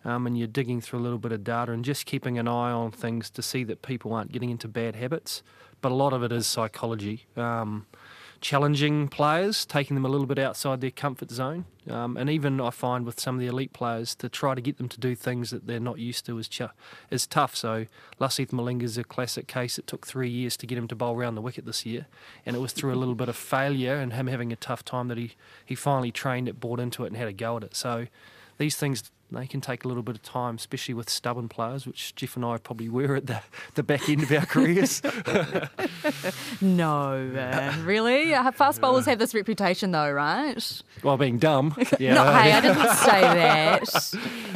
um, 0.05 0.27
and 0.27 0.37
you're 0.37 0.47
digging 0.47 0.81
through 0.81 0.99
a 0.99 1.01
little 1.01 1.17
bit 1.17 1.31
of 1.31 1.43
data 1.43 1.71
and 1.71 1.85
just 1.85 2.05
keeping 2.05 2.37
an 2.37 2.47
eye 2.47 2.71
on 2.71 2.91
things 2.91 3.29
to 3.31 3.41
see 3.41 3.63
that 3.63 3.81
people 3.81 4.13
aren't 4.13 4.31
getting 4.31 4.49
into 4.49 4.67
bad 4.67 4.95
habits. 4.95 5.43
But 5.81 5.91
a 5.91 5.95
lot 5.95 6.13
of 6.13 6.23
it 6.23 6.31
is 6.31 6.47
psychology. 6.47 7.25
Um, 7.35 7.87
challenging 8.43 9.07
players, 9.07 9.65
taking 9.65 9.95
them 9.95 10.05
a 10.05 10.09
little 10.09 10.27
bit 10.27 10.37
outside 10.37 10.81
their 10.81 10.91
comfort 10.91 11.31
zone. 11.31 11.63
Um, 11.89 12.17
and 12.17 12.29
even 12.29 12.59
I 12.59 12.71
find 12.71 13.05
with 13.05 13.17
some 13.17 13.35
of 13.35 13.41
the 13.41 13.47
elite 13.47 13.71
players 13.71 14.15
to 14.15 14.27
try 14.27 14.53
to 14.53 14.59
get 14.59 14.77
them 14.77 14.89
to 14.89 14.99
do 14.99 15.15
things 15.15 15.49
that 15.51 15.65
they're 15.65 15.79
not 15.79 15.97
used 15.97 16.25
to 16.25 16.37
is, 16.37 16.49
ch- 16.49 16.61
is 17.09 17.25
tough. 17.25 17.55
So 17.55 17.85
Lasith 18.19 18.49
Malinga 18.49 18.83
is 18.83 18.97
a 18.97 19.03
classic 19.05 19.47
case. 19.47 19.79
It 19.79 19.87
took 19.87 20.05
three 20.05 20.29
years 20.29 20.57
to 20.57 20.67
get 20.67 20.77
him 20.77 20.89
to 20.89 20.95
bowl 20.95 21.15
round 21.15 21.37
the 21.37 21.41
wicket 21.41 21.65
this 21.65 21.85
year. 21.85 22.05
And 22.45 22.53
it 22.55 22.59
was 22.59 22.73
through 22.73 22.93
a 22.93 22.95
little 22.95 23.15
bit 23.15 23.29
of 23.29 23.37
failure 23.37 23.95
and 23.95 24.11
him 24.11 24.27
having 24.27 24.51
a 24.51 24.57
tough 24.57 24.83
time 24.83 25.07
that 25.07 25.17
he, 25.17 25.31
he 25.65 25.75
finally 25.75 26.11
trained 26.11 26.49
it, 26.49 26.59
bought 26.59 26.81
into 26.81 27.05
it, 27.05 27.07
and 27.07 27.17
had 27.17 27.29
a 27.29 27.33
go 27.33 27.55
at 27.55 27.63
it. 27.63 27.75
So 27.77 28.07
these 28.57 28.75
things 28.75 29.09
they 29.33 29.47
can 29.47 29.61
take 29.61 29.83
a 29.83 29.87
little 29.87 30.03
bit 30.03 30.15
of 30.15 30.23
time, 30.23 30.55
especially 30.55 30.93
with 30.93 31.09
stubborn 31.09 31.49
players, 31.49 31.85
which 31.87 32.15
Geoff 32.15 32.35
and 32.35 32.45
I 32.45 32.57
probably 32.57 32.89
were 32.89 33.15
at 33.15 33.27
the, 33.27 33.41
the 33.75 33.83
back 33.83 34.07
end 34.09 34.23
of 34.23 34.31
our 34.31 34.45
careers. 34.45 35.01
No, 36.61 37.13
uh, 37.35 37.73
really? 37.83 38.33
Uh, 38.33 38.51
Fast 38.51 38.81
bowlers 38.81 39.05
have 39.05 39.19
this 39.19 39.33
reputation, 39.33 39.91
though, 39.91 40.11
right? 40.11 40.81
While 41.01 41.17
being 41.17 41.37
dumb. 41.37 41.75
Yeah, 41.99 42.15
no, 42.15 42.23
hey, 42.23 42.51
I 42.51 42.61
didn't 42.61 42.89
say 42.95 43.21
that. 43.21 44.13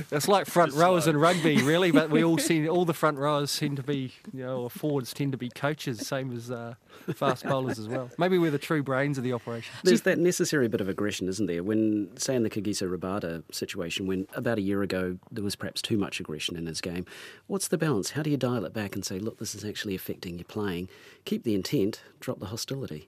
It's 0.12 0.28
like 0.28 0.48
front 0.48 0.74
rowers 0.74 1.06
in 1.08 1.18
rugby, 1.18 1.62
really, 1.62 1.92
but 1.92 2.10
we 2.10 2.24
all 2.24 2.38
see 2.38 2.68
all 2.68 2.86
the 2.86 2.94
front 2.94 3.18
rowers 3.18 3.52
seem 3.52 3.76
to 3.76 3.84
be, 3.84 4.14
you 4.34 4.44
know, 4.44 4.62
or 4.62 4.70
forwards 4.70 5.14
tend 5.14 5.34
to 5.34 5.38
be 5.38 5.50
coaches, 5.50 6.06
same 6.08 6.36
as 6.36 6.50
uh, 6.50 6.76
fast 7.16 7.46
bowlers 7.46 7.78
as 7.78 7.88
well. 7.88 8.10
Maybe 8.18 8.38
we're 8.38 8.52
the 8.52 8.58
true 8.58 8.82
brains 8.84 9.18
of 9.18 9.24
the 9.24 9.34
operation. 9.34 9.74
There's 9.84 10.02
that 10.04 10.18
necessary 10.18 10.68
bit 10.68 10.82
of 10.82 10.88
aggression, 10.90 11.28
isn't 11.28 11.46
there? 11.46 11.62
When, 11.64 12.10
say, 12.18 12.36
in 12.36 12.44
the 12.44 12.50
Kagiso 12.50 12.90
Rabada 12.90 13.44
situation, 13.52 14.08
when 14.08 14.28
about 14.34 14.58
a 14.58 14.62
year 14.68 14.82
ago 14.84 15.18
there 15.32 15.44
was 15.44 15.56
perhaps 15.56 15.82
too 15.82 15.98
much 15.98 16.20
aggression 16.20 16.56
in 16.56 16.66
his 16.66 16.82
game, 16.82 17.06
what's 17.48 17.68
the 17.68 17.78
balance? 17.78 18.12
How 18.12 18.22
do 18.22 18.30
you 18.30 18.38
dial 18.38 18.66
it 18.66 18.74
back 18.74 18.96
and 18.96 19.04
say, 19.06 19.18
look, 19.20 19.40
this 19.40 19.56
is 19.56 19.64
actually 19.66 19.96
affecting 19.96 20.38
your 20.38 20.46
playing? 20.46 20.90
Keep 21.26 21.44
the 21.44 21.56
intent, 21.56 22.02
drop 22.20 22.40
the 22.40 22.48
hostility. 22.48 23.08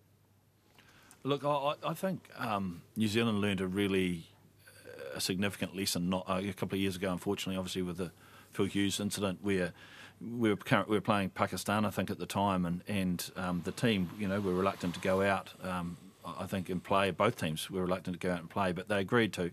Look, 1.23 1.43
I, 1.43 1.73
I- 1.85 1.93
think 1.93 2.29
um, 2.37 2.81
New 2.95 3.07
Zealand 3.07 3.41
learned 3.41 3.61
a 3.61 3.67
really 3.67 4.27
uh, 4.67 5.17
a 5.17 5.21
significant 5.21 5.75
lesson 5.75 6.09
not 6.09 6.23
uh, 6.29 6.41
a 6.43 6.53
couple 6.53 6.75
of 6.77 6.81
years 6.81 6.95
ago. 6.95 7.11
Unfortunately, 7.11 7.57
obviously 7.57 7.81
with 7.81 7.97
the 7.97 8.11
Phil 8.53 8.65
Hughes 8.65 8.99
incident, 8.99 9.39
where 9.41 9.73
we 10.21 10.49
were 10.49 10.55
current, 10.55 10.87
we 10.89 10.95
were 10.95 11.01
playing 11.01 11.29
Pakistan, 11.31 11.85
I 11.85 11.89
think, 11.89 12.09
at 12.09 12.19
the 12.19 12.25
time, 12.25 12.65
and 12.65 12.81
and 12.87 13.29
um, 13.35 13.61
the 13.65 13.71
team, 13.73 14.09
you 14.17 14.27
know, 14.29 14.39
were 14.39 14.53
reluctant 14.53 14.93
to 14.95 14.99
go 15.01 15.21
out. 15.21 15.49
Um, 15.61 15.97
I 16.25 16.45
think 16.45 16.69
and 16.69 16.83
play. 16.83 17.11
Both 17.11 17.37
teams 17.37 17.69
were 17.69 17.81
reluctant 17.81 18.19
to 18.19 18.27
go 18.27 18.31
out 18.33 18.39
and 18.39 18.49
play, 18.49 18.71
but 18.71 18.87
they 18.87 18.99
agreed 18.99 19.33
to. 19.33 19.51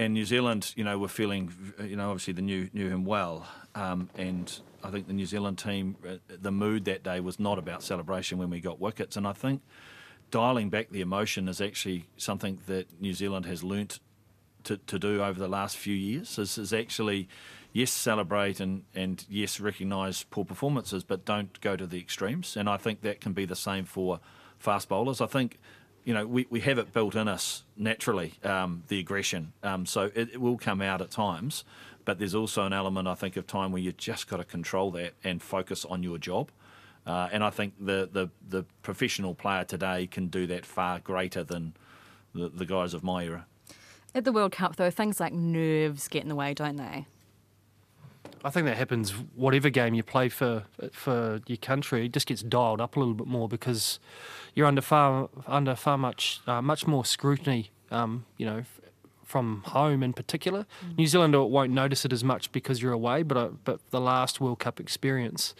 And 0.00 0.14
New 0.14 0.24
Zealand, 0.24 0.72
you 0.76 0.82
know, 0.82 0.96
were 0.96 1.08
feeling, 1.08 1.52
you 1.84 1.94
know, 1.94 2.08
obviously 2.08 2.32
they 2.32 2.40
knew 2.40 2.70
knew 2.72 2.88
him 2.88 3.04
well, 3.04 3.46
um, 3.74 4.08
and 4.16 4.50
I 4.82 4.90
think 4.90 5.06
the 5.06 5.12
New 5.12 5.26
Zealand 5.26 5.58
team, 5.58 5.94
uh, 6.08 6.14
the 6.40 6.50
mood 6.50 6.86
that 6.86 7.02
day 7.02 7.20
was 7.20 7.38
not 7.38 7.58
about 7.58 7.82
celebration 7.82 8.38
when 8.38 8.48
we 8.48 8.60
got 8.60 8.80
wickets, 8.80 9.18
and 9.18 9.26
I 9.26 9.34
think 9.34 9.60
dialing 10.30 10.70
back 10.70 10.88
the 10.88 11.02
emotion 11.02 11.48
is 11.48 11.60
actually 11.60 12.06
something 12.16 12.60
that 12.66 12.86
New 12.98 13.12
Zealand 13.12 13.44
has 13.44 13.62
learnt 13.62 14.00
to, 14.64 14.78
to 14.78 14.98
do 14.98 15.22
over 15.22 15.38
the 15.38 15.48
last 15.48 15.76
few 15.76 15.94
years 15.94 16.38
is, 16.38 16.56
is 16.56 16.72
actually 16.72 17.28
yes 17.74 17.90
celebrate 17.90 18.58
and, 18.58 18.84
and 18.94 19.26
yes 19.28 19.60
recognise 19.60 20.24
poor 20.30 20.46
performances 20.46 21.04
but 21.04 21.26
don't 21.26 21.60
go 21.60 21.76
to 21.76 21.86
the 21.86 21.98
extremes. 21.98 22.56
And 22.56 22.70
I 22.70 22.78
think 22.78 23.02
that 23.02 23.20
can 23.20 23.34
be 23.34 23.44
the 23.44 23.56
same 23.56 23.84
for 23.84 24.20
fast 24.58 24.88
bowlers. 24.88 25.20
I 25.20 25.26
think 25.26 25.58
you 26.04 26.14
know 26.14 26.26
we, 26.26 26.46
we 26.50 26.60
have 26.60 26.78
it 26.78 26.92
built 26.92 27.14
in 27.14 27.28
us 27.28 27.62
naturally 27.76 28.34
um, 28.44 28.82
the 28.88 28.98
aggression 28.98 29.52
um, 29.62 29.86
so 29.86 30.10
it, 30.14 30.30
it 30.32 30.40
will 30.40 30.58
come 30.58 30.80
out 30.80 31.00
at 31.00 31.10
times 31.10 31.64
but 32.04 32.18
there's 32.18 32.34
also 32.34 32.64
an 32.64 32.72
element 32.72 33.06
I 33.06 33.14
think 33.14 33.36
of 33.36 33.46
time 33.46 33.72
where 33.72 33.82
you 33.82 33.92
just 33.92 34.28
got 34.28 34.38
to 34.38 34.44
control 34.44 34.90
that 34.92 35.12
and 35.22 35.42
focus 35.42 35.84
on 35.84 36.02
your 36.02 36.18
job 36.18 36.50
uh, 37.06 37.28
and 37.32 37.42
I 37.42 37.50
think 37.50 37.74
the, 37.80 38.08
the, 38.12 38.30
the 38.48 38.64
professional 38.82 39.34
player 39.34 39.64
today 39.64 40.06
can 40.06 40.28
do 40.28 40.46
that 40.48 40.66
far 40.66 41.00
greater 41.00 41.42
than 41.42 41.74
the, 42.34 42.48
the 42.48 42.66
guys 42.66 42.94
of 42.94 43.02
my 43.02 43.24
era. 43.24 43.46
At 44.14 44.24
the 44.24 44.32
World 44.32 44.52
Cup, 44.52 44.76
though, 44.76 44.90
things 44.90 45.20
like 45.20 45.32
nerves 45.32 46.08
get 46.08 46.22
in 46.22 46.28
the 46.28 46.34
way, 46.34 46.52
don't 46.52 46.76
they? 46.76 47.06
I 48.44 48.50
think 48.50 48.66
that 48.66 48.76
happens 48.76 49.10
whatever 49.34 49.70
game 49.70 49.94
you 49.94 50.02
play 50.02 50.28
for 50.28 50.64
for 50.92 51.40
your 51.46 51.58
country. 51.58 52.06
It 52.06 52.12
just 52.12 52.26
gets 52.26 52.42
dialed 52.42 52.80
up 52.80 52.96
a 52.96 52.98
little 52.98 53.14
bit 53.14 53.26
more 53.26 53.48
because 53.48 53.98
you're 54.54 54.66
under 54.66 54.80
far 54.82 55.28
under 55.46 55.74
far 55.74 55.98
much 55.98 56.40
uh, 56.46 56.62
much 56.62 56.86
more 56.86 57.04
scrutiny. 57.04 57.70
Um, 57.90 58.24
you 58.38 58.46
know, 58.46 58.58
f- 58.58 58.80
from 59.24 59.62
home 59.66 60.02
in 60.02 60.12
particular. 60.12 60.66
New 60.98 61.06
Zealand 61.06 61.34
won't 61.34 61.72
notice 61.72 62.04
it 62.04 62.12
as 62.12 62.24
much 62.24 62.50
because 62.52 62.82
you're 62.82 62.92
away, 62.92 63.22
but 63.22 63.36
uh, 63.36 63.48
but 63.64 63.80
the 63.90 64.00
last 64.00 64.40
World 64.40 64.58
Cup 64.58 64.80
experience, 64.80 65.54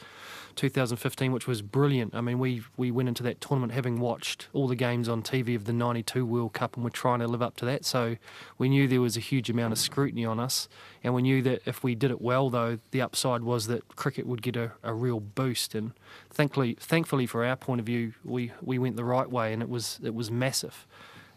2015, 0.57 1.33
which 1.33 1.47
was 1.47 1.63
brilliant. 1.63 2.15
I 2.15 2.21
mean, 2.21 2.39
we 2.39 2.63
we 2.77 2.91
went 2.91 3.09
into 3.09 3.23
that 3.25 3.41
tournament 3.41 3.73
having 3.73 4.01
watched 4.01 4.49
all 4.53 4.69
the 4.69 4.77
games 4.77 5.09
on 5.09 5.23
TV 5.23 5.55
of 5.57 5.65
the 5.65 5.73
'92 5.73 6.25
World 6.25 6.53
Cup, 6.53 6.77
and 6.77 6.85
we're 6.85 6.91
trying 6.91 7.21
to 7.21 7.29
live 7.29 7.43
up 7.43 7.57
to 7.57 7.65
that. 7.67 7.85
So 7.85 8.17
we 8.59 8.69
knew 8.69 8.87
there 8.89 9.01
was 9.01 9.17
a 9.17 9.21
huge 9.21 9.51
amount 9.51 9.73
of 9.73 9.79
scrutiny 9.79 10.25
on 10.25 10.41
us, 10.41 10.69
and 11.03 11.15
we 11.15 11.23
knew 11.23 11.43
that 11.43 11.63
if 11.67 11.83
we 11.83 11.95
did 11.95 12.11
it 12.11 12.21
well, 12.21 12.51
though, 12.51 12.79
the 12.91 13.01
upside 13.01 13.43
was 13.43 13.67
that 13.67 13.97
cricket 13.97 14.27
would 14.27 14.43
get 14.43 14.57
a, 14.57 14.73
a 14.83 14.95
real 14.95 15.21
boost. 15.21 15.75
And 15.75 15.93
thankfully, 16.31 16.77
thankfully 16.81 17.27
for 17.27 17.45
our 17.45 17.57
point 17.57 17.81
of 17.81 17.87
view, 17.87 18.15
we, 18.25 18.53
we 18.63 18.79
went 18.79 18.97
the 18.97 19.05
right 19.05 19.31
way, 19.31 19.53
and 19.53 19.63
it 19.63 19.69
was 19.69 20.01
it 20.03 20.15
was 20.15 20.31
massive. 20.31 20.87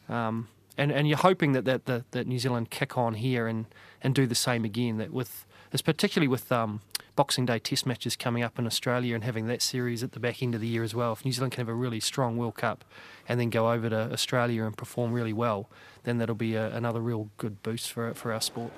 Um, 0.10 0.47
and 0.78 0.91
and 0.91 1.08
you're 1.08 1.17
hoping 1.17 1.54
that 1.54 1.65
that, 1.65 1.86
that 1.86 2.12
that 2.12 2.28
New 2.28 2.39
Zealand 2.39 2.69
kick 2.69 2.97
on 2.97 3.15
here 3.15 3.47
and 3.47 3.65
and 4.02 4.13
do 4.15 4.26
the 4.26 4.36
same 4.36 4.65
again. 4.65 4.97
That 4.97 5.12
with, 5.12 5.45
particularly 5.71 6.28
with 6.28 6.52
um, 6.52 6.82
Boxing 7.15 7.45
Day 7.45 7.60
Test 7.60 7.86
matches 7.86 8.15
coming 8.15 8.43
up 8.43 8.58
in 8.58 8.65
Australia 8.65 9.15
and 9.15 9.23
having 9.23 9.47
that 9.47 9.62
series 9.62 10.04
at 10.04 10.13
the 10.13 10.19
back 10.19 10.41
end 10.41 10.56
of 10.56 10.62
the 10.62 10.67
year 10.67 10.84
as 10.84 10.95
well. 10.95 11.13
If 11.13 11.23
New 11.23 11.32
Zealand 11.32 11.54
can 11.54 11.62
have 11.62 11.69
a 11.69 11.73
really 11.73 11.99
strong 11.99 12.38
World 12.38 12.56
Cup 12.56 12.84
and 13.28 13.39
then 13.39 13.49
go 13.49 13.71
over 13.71 13.89
to 13.89 14.12
Australia 14.12 14.65
and 14.65 14.76
perform 14.76 15.13
really 15.13 15.34
well, 15.34 15.69
then 16.04 16.17
that'll 16.17 16.36
be 16.36 16.56
a, 16.56 16.76
another 16.76 16.99
real 16.99 17.30
good 17.38 17.62
boost 17.63 17.91
for 17.91 18.13
for 18.13 18.34
our 18.34 18.41
sport. 18.41 18.71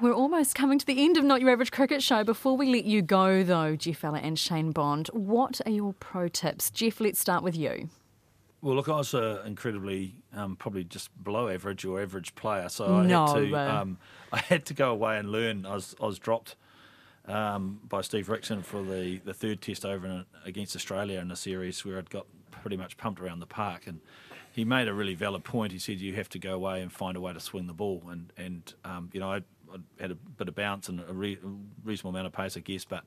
We're 0.00 0.12
almost 0.12 0.56
coming 0.56 0.80
to 0.80 0.86
the 0.86 1.04
end 1.04 1.16
of 1.16 1.22
Not 1.22 1.40
Your 1.40 1.50
Average 1.50 1.70
Cricket 1.70 2.02
Show. 2.02 2.24
Before 2.24 2.56
we 2.56 2.72
let 2.72 2.84
you 2.84 3.02
go, 3.02 3.44
though, 3.44 3.76
Geoff 3.76 4.02
Allott 4.02 4.24
and 4.24 4.36
Shane 4.36 4.72
Bond, 4.72 5.06
what 5.12 5.60
are 5.64 5.70
your 5.70 5.92
pro 5.92 6.26
tips? 6.26 6.72
Geoff, 6.72 7.00
let's 7.00 7.20
start 7.20 7.44
with 7.44 7.56
you. 7.56 7.88
Well, 8.62 8.76
look, 8.76 8.88
I 8.88 8.92
was 8.92 9.12
an 9.12 9.40
incredibly, 9.44 10.14
um, 10.32 10.54
probably 10.54 10.84
just 10.84 11.10
below 11.22 11.48
average 11.48 11.84
or 11.84 12.00
average 12.00 12.36
player, 12.36 12.68
so 12.68 12.94
I 12.94 13.06
No 13.06 13.26
had 13.26 13.34
to, 13.50 13.54
um, 13.56 13.98
I 14.32 14.38
had 14.38 14.64
to 14.66 14.74
go 14.74 14.92
away 14.92 15.18
and 15.18 15.32
learn. 15.32 15.66
I 15.66 15.74
was, 15.74 15.96
I 16.00 16.06
was 16.06 16.20
dropped 16.20 16.54
um, 17.26 17.80
by 17.88 18.02
Steve 18.02 18.28
Rixon 18.28 18.64
for 18.64 18.82
the, 18.84 19.20
the 19.24 19.34
third 19.34 19.60
test 19.62 19.84
over 19.84 20.06
in, 20.06 20.24
against 20.44 20.76
Australia 20.76 21.18
in 21.18 21.32
a 21.32 21.36
series 21.36 21.84
where 21.84 21.98
I'd 21.98 22.08
got 22.08 22.26
pretty 22.52 22.76
much 22.76 22.96
pumped 22.96 23.20
around 23.20 23.40
the 23.40 23.46
park, 23.46 23.88
and 23.88 24.00
he 24.52 24.64
made 24.64 24.86
a 24.86 24.94
really 24.94 25.14
valid 25.14 25.42
point. 25.42 25.72
He 25.72 25.80
said 25.80 26.00
you 26.00 26.14
have 26.14 26.28
to 26.28 26.38
go 26.38 26.54
away 26.54 26.82
and 26.82 26.92
find 26.92 27.16
a 27.16 27.20
way 27.20 27.32
to 27.32 27.40
swing 27.40 27.66
the 27.66 27.72
ball, 27.72 28.04
and 28.10 28.32
and 28.36 28.74
um, 28.84 29.10
you 29.12 29.20
know 29.20 29.32
I. 29.32 29.42
I 29.72 30.02
had 30.02 30.10
a 30.10 30.14
bit 30.14 30.48
of 30.48 30.54
bounce 30.54 30.90
and 30.90 31.00
a 31.00 31.14
re- 31.14 31.38
reasonable 31.82 32.10
amount 32.10 32.26
of 32.26 32.34
pace, 32.34 32.58
I 32.58 32.60
guess, 32.60 32.84
but 32.84 33.04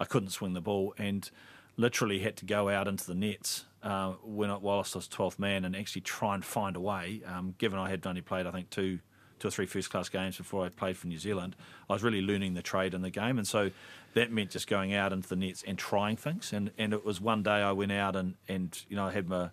I 0.00 0.04
couldn't 0.04 0.30
swing 0.30 0.52
the 0.52 0.60
ball 0.60 0.92
and 0.98 1.30
literally 1.78 2.18
had 2.18 2.36
to 2.36 2.44
go 2.44 2.68
out 2.68 2.86
into 2.86 3.06
the 3.06 3.14
nets 3.14 3.64
uh, 3.82 4.12
when 4.22 4.50
Wallace 4.60 4.94
was 4.94 5.08
12th 5.08 5.38
man 5.38 5.64
and 5.64 5.74
actually 5.74 6.02
try 6.02 6.34
and 6.34 6.44
find 6.44 6.76
a 6.76 6.80
way. 6.80 7.22
Um, 7.24 7.54
given 7.56 7.78
I 7.78 7.88
had 7.88 8.06
only 8.06 8.20
played, 8.20 8.46
I 8.46 8.50
think 8.50 8.68
two 8.68 8.98
two 9.38 9.46
or 9.46 9.50
three 9.52 9.66
first 9.66 9.88
class 9.88 10.08
games 10.08 10.36
before 10.36 10.66
I 10.66 10.68
played 10.68 10.96
for 10.96 11.06
New 11.06 11.18
Zealand, 11.18 11.54
I 11.88 11.92
was 11.92 12.02
really 12.02 12.20
learning 12.20 12.54
the 12.54 12.62
trade 12.62 12.92
in 12.92 13.02
the 13.02 13.10
game. 13.10 13.38
And 13.38 13.46
so 13.46 13.70
that 14.14 14.32
meant 14.32 14.50
just 14.50 14.66
going 14.66 14.94
out 14.94 15.12
into 15.12 15.28
the 15.28 15.36
nets 15.36 15.62
and 15.64 15.78
trying 15.78 16.16
things. 16.16 16.52
And, 16.52 16.72
and 16.76 16.92
it 16.92 17.04
was 17.04 17.20
one 17.20 17.44
day 17.44 17.50
I 17.50 17.70
went 17.70 17.92
out 17.92 18.16
and, 18.16 18.34
and 18.48 18.76
you 18.88 18.96
know, 18.96 19.06
I 19.06 19.12
had 19.12 19.28
my 19.28 19.50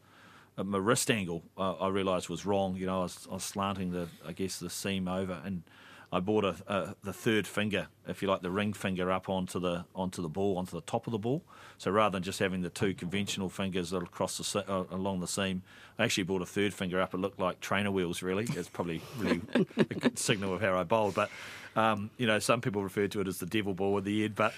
my 0.63 0.77
wrist 0.77 1.11
angle 1.11 1.43
uh, 1.57 1.73
I 1.73 1.89
realised 1.89 2.29
was 2.29 2.45
wrong. 2.45 2.77
You 2.77 2.85
know, 2.85 2.99
I 2.99 3.03
was, 3.03 3.27
I 3.29 3.33
was 3.33 3.43
slanting 3.43 3.91
the 3.91 4.07
I 4.25 4.31
guess 4.31 4.59
the 4.59 4.69
seam 4.69 5.07
over, 5.07 5.41
and 5.43 5.63
I 6.11 6.19
brought 6.19 6.45
a, 6.45 6.55
a, 6.67 6.95
the 7.03 7.13
third 7.13 7.45
finger, 7.45 7.87
if 8.07 8.21
you 8.21 8.27
like, 8.27 8.41
the 8.41 8.51
ring 8.51 8.73
finger 8.73 9.11
up 9.11 9.29
onto 9.29 9.59
the 9.59 9.85
onto 9.95 10.21
the 10.21 10.29
ball, 10.29 10.57
onto 10.57 10.71
the 10.71 10.81
top 10.81 11.07
of 11.07 11.11
the 11.11 11.17
ball. 11.17 11.43
So 11.77 11.91
rather 11.91 12.13
than 12.13 12.23
just 12.23 12.39
having 12.39 12.61
the 12.61 12.69
two 12.69 12.93
conventional 12.93 13.49
fingers 13.49 13.89
that 13.89 14.03
across 14.03 14.37
the 14.37 14.71
uh, 14.71 14.85
along 14.91 15.19
the 15.19 15.27
seam, 15.27 15.63
I 15.97 16.05
actually 16.05 16.23
brought 16.23 16.41
a 16.41 16.45
third 16.45 16.73
finger 16.73 17.01
up. 17.01 17.13
It 17.13 17.17
looked 17.17 17.39
like 17.39 17.59
trainer 17.59 17.91
wheels. 17.91 18.21
Really, 18.21 18.47
it's 18.55 18.69
probably 18.69 19.01
really 19.17 19.41
a 19.77 19.83
good 19.83 20.19
signal 20.19 20.53
of 20.53 20.61
how 20.61 20.77
I 20.77 20.83
bowled, 20.83 21.15
but. 21.15 21.29
Um, 21.77 22.09
you 22.17 22.25
know, 22.25 22.39
some 22.39 22.61
people 22.61 22.81
refer 22.81 23.07
to 23.09 23.19
it 23.19 23.27
as 23.27 23.39
the 23.39 23.45
devil 23.45 23.73
ball 23.73 23.93
with 23.93 24.05
the 24.05 24.21
head, 24.21 24.33
but 24.33 24.53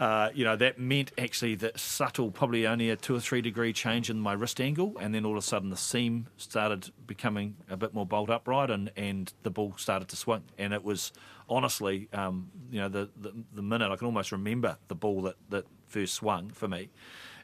uh, 0.00 0.30
you 0.34 0.42
know 0.42 0.56
that 0.56 0.78
meant 0.78 1.12
actually 1.18 1.54
that 1.56 1.78
subtle, 1.78 2.30
probably 2.30 2.66
only 2.66 2.88
a 2.88 2.96
two 2.96 3.14
or 3.14 3.20
three 3.20 3.42
degree 3.42 3.74
change 3.74 4.08
in 4.08 4.18
my 4.18 4.32
wrist 4.32 4.58
angle, 4.58 4.96
and 4.98 5.14
then 5.14 5.26
all 5.26 5.32
of 5.32 5.38
a 5.38 5.42
sudden 5.42 5.68
the 5.68 5.76
seam 5.76 6.28
started 6.38 6.90
becoming 7.06 7.56
a 7.68 7.76
bit 7.76 7.92
more 7.92 8.06
bolt 8.06 8.30
upright, 8.30 8.70
and, 8.70 8.90
and 8.96 9.34
the 9.42 9.50
ball 9.50 9.74
started 9.76 10.08
to 10.08 10.16
swing, 10.16 10.44
and 10.56 10.72
it 10.72 10.82
was 10.82 11.12
honestly, 11.52 12.08
um, 12.12 12.50
you 12.70 12.80
know, 12.80 12.88
the, 12.88 13.08
the, 13.16 13.32
the 13.54 13.62
minute 13.62 13.90
I 13.90 13.96
can 13.96 14.06
almost 14.06 14.32
remember 14.32 14.78
the 14.88 14.94
ball 14.94 15.22
that 15.22 15.36
that 15.50 15.66
first 15.86 16.14
swung 16.14 16.50
for 16.50 16.68
me. 16.68 16.90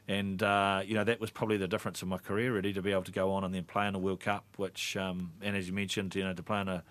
And 0.07 0.41
uh, 0.41 0.81
you 0.83 0.95
know 0.95 1.03
that 1.03 1.19
was 1.19 1.29
probably 1.29 1.57
the 1.57 1.67
difference 1.67 2.01
in 2.01 2.09
my 2.09 2.17
career, 2.17 2.53
really, 2.53 2.73
to 2.73 2.81
be 2.81 2.91
able 2.91 3.03
to 3.03 3.11
go 3.11 3.31
on 3.31 3.43
and 3.43 3.53
then 3.53 3.63
play 3.63 3.87
in 3.87 3.93
a 3.93 3.99
World 3.99 4.21
Cup, 4.21 4.43
which, 4.57 4.97
um, 4.97 5.33
and 5.41 5.55
as 5.55 5.67
you 5.67 5.73
mentioned, 5.73 6.15
you 6.15 6.23
know, 6.23 6.33
to 6.33 6.41
play 6.41 6.61
in 6.61 6.67
a 6.67 6.83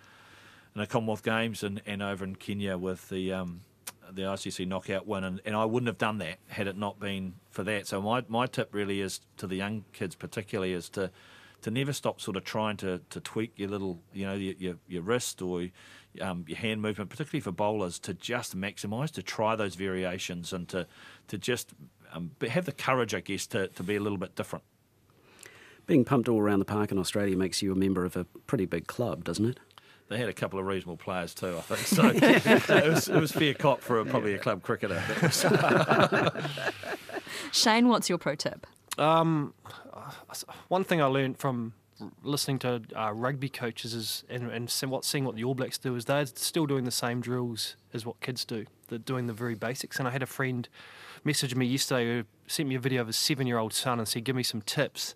in 0.74 0.80
the 0.80 0.86
Commonwealth 0.86 1.24
Games 1.24 1.64
and, 1.64 1.82
and 1.86 2.02
over 2.02 2.24
in 2.24 2.36
Kenya 2.36 2.78
with 2.78 3.08
the 3.08 3.32
um, 3.32 3.62
the 4.12 4.22
ICC 4.22 4.66
knockout 4.66 5.06
win, 5.06 5.24
and, 5.24 5.40
and 5.44 5.56
I 5.56 5.64
wouldn't 5.64 5.88
have 5.88 5.98
done 5.98 6.18
that 6.18 6.38
had 6.48 6.66
it 6.66 6.76
not 6.76 6.98
been 6.98 7.34
for 7.50 7.62
that. 7.64 7.86
So 7.86 8.00
my, 8.00 8.24
my 8.28 8.46
tip 8.46 8.74
really 8.74 9.00
is 9.00 9.20
to 9.38 9.46
the 9.46 9.56
young 9.56 9.84
kids, 9.92 10.14
particularly, 10.14 10.72
is 10.72 10.88
to 10.90 11.10
to 11.62 11.70
never 11.70 11.92
stop 11.92 12.20
sort 12.20 12.36
of 12.36 12.44
trying 12.44 12.76
to, 12.78 13.00
to 13.10 13.20
tweak 13.20 13.52
your 13.56 13.68
little, 13.68 14.00
you 14.12 14.26
know, 14.26 14.34
your, 14.34 14.54
your, 14.58 14.74
your 14.86 15.02
wrist 15.02 15.42
or 15.42 15.68
um, 16.20 16.44
your 16.46 16.58
hand 16.58 16.80
movement, 16.80 17.10
particularly 17.10 17.40
for 17.40 17.52
bowlers, 17.52 17.98
to 18.00 18.14
just 18.14 18.56
maximise, 18.56 19.10
to 19.12 19.22
try 19.22 19.56
those 19.56 19.74
variations 19.74 20.52
and 20.52 20.68
to, 20.68 20.86
to 21.26 21.38
just 21.38 21.72
um, 22.12 22.30
have 22.48 22.64
the 22.64 22.72
courage, 22.72 23.14
I 23.14 23.20
guess, 23.20 23.46
to, 23.48 23.68
to 23.68 23.82
be 23.82 23.96
a 23.96 24.00
little 24.00 24.18
bit 24.18 24.34
different. 24.34 24.64
Being 25.86 26.04
pumped 26.04 26.28
all 26.28 26.38
around 26.38 26.58
the 26.58 26.64
park 26.64 26.92
in 26.92 26.98
Australia 26.98 27.36
makes 27.36 27.62
you 27.62 27.72
a 27.72 27.74
member 27.74 28.04
of 28.04 28.16
a 28.16 28.24
pretty 28.24 28.66
big 28.66 28.86
club, 28.86 29.24
doesn't 29.24 29.46
it? 29.46 29.58
they 30.08 30.18
had 30.18 30.28
a 30.28 30.32
couple 30.32 30.58
of 30.58 30.66
reasonable 30.66 30.96
players 30.96 31.34
too, 31.34 31.56
I 31.56 31.60
think. 31.60 31.80
So 31.80 32.10
it, 32.14 32.88
was, 32.88 33.08
it 33.08 33.20
was 33.20 33.32
fair 33.32 33.54
cop 33.54 33.80
for 33.80 34.00
a, 34.00 34.06
probably 34.06 34.34
a 34.34 34.38
club 34.38 34.62
cricketer. 34.62 35.02
Shane, 37.52 37.88
what's 37.88 38.08
your 38.08 38.18
pro 38.18 38.34
tip? 38.34 38.66
Um, 38.98 39.54
one 40.68 40.84
thing 40.84 41.00
I 41.00 41.06
learned 41.06 41.38
from 41.38 41.74
listening 42.22 42.58
to 42.60 42.80
uh, 42.94 43.12
rugby 43.12 43.48
coaches 43.48 43.94
is 43.94 44.24
and, 44.28 44.50
and 44.50 44.70
what 44.90 45.04
seeing 45.04 45.24
what 45.24 45.34
the 45.34 45.44
All 45.44 45.54
Blacks 45.54 45.78
do 45.78 45.96
is 45.96 46.04
they're 46.04 46.26
still 46.26 46.66
doing 46.66 46.84
the 46.84 46.90
same 46.90 47.20
drills 47.20 47.76
as 47.92 48.06
what 48.06 48.20
kids 48.20 48.44
do. 48.44 48.66
They're 48.88 48.98
doing 48.98 49.26
the 49.26 49.32
very 49.32 49.54
basics. 49.54 49.98
And 49.98 50.06
I 50.06 50.10
had 50.10 50.22
a 50.22 50.26
friend 50.26 50.68
message 51.24 51.54
me 51.54 51.66
yesterday 51.66 52.06
who 52.06 52.24
sent 52.46 52.68
me 52.68 52.74
a 52.74 52.80
video 52.80 53.00
of 53.00 53.08
his 53.08 53.16
seven-year-old 53.16 53.72
son 53.72 53.98
and 53.98 54.06
said, 54.06 54.24
"Give 54.24 54.36
me 54.36 54.42
some 54.42 54.62
tips." 54.62 55.14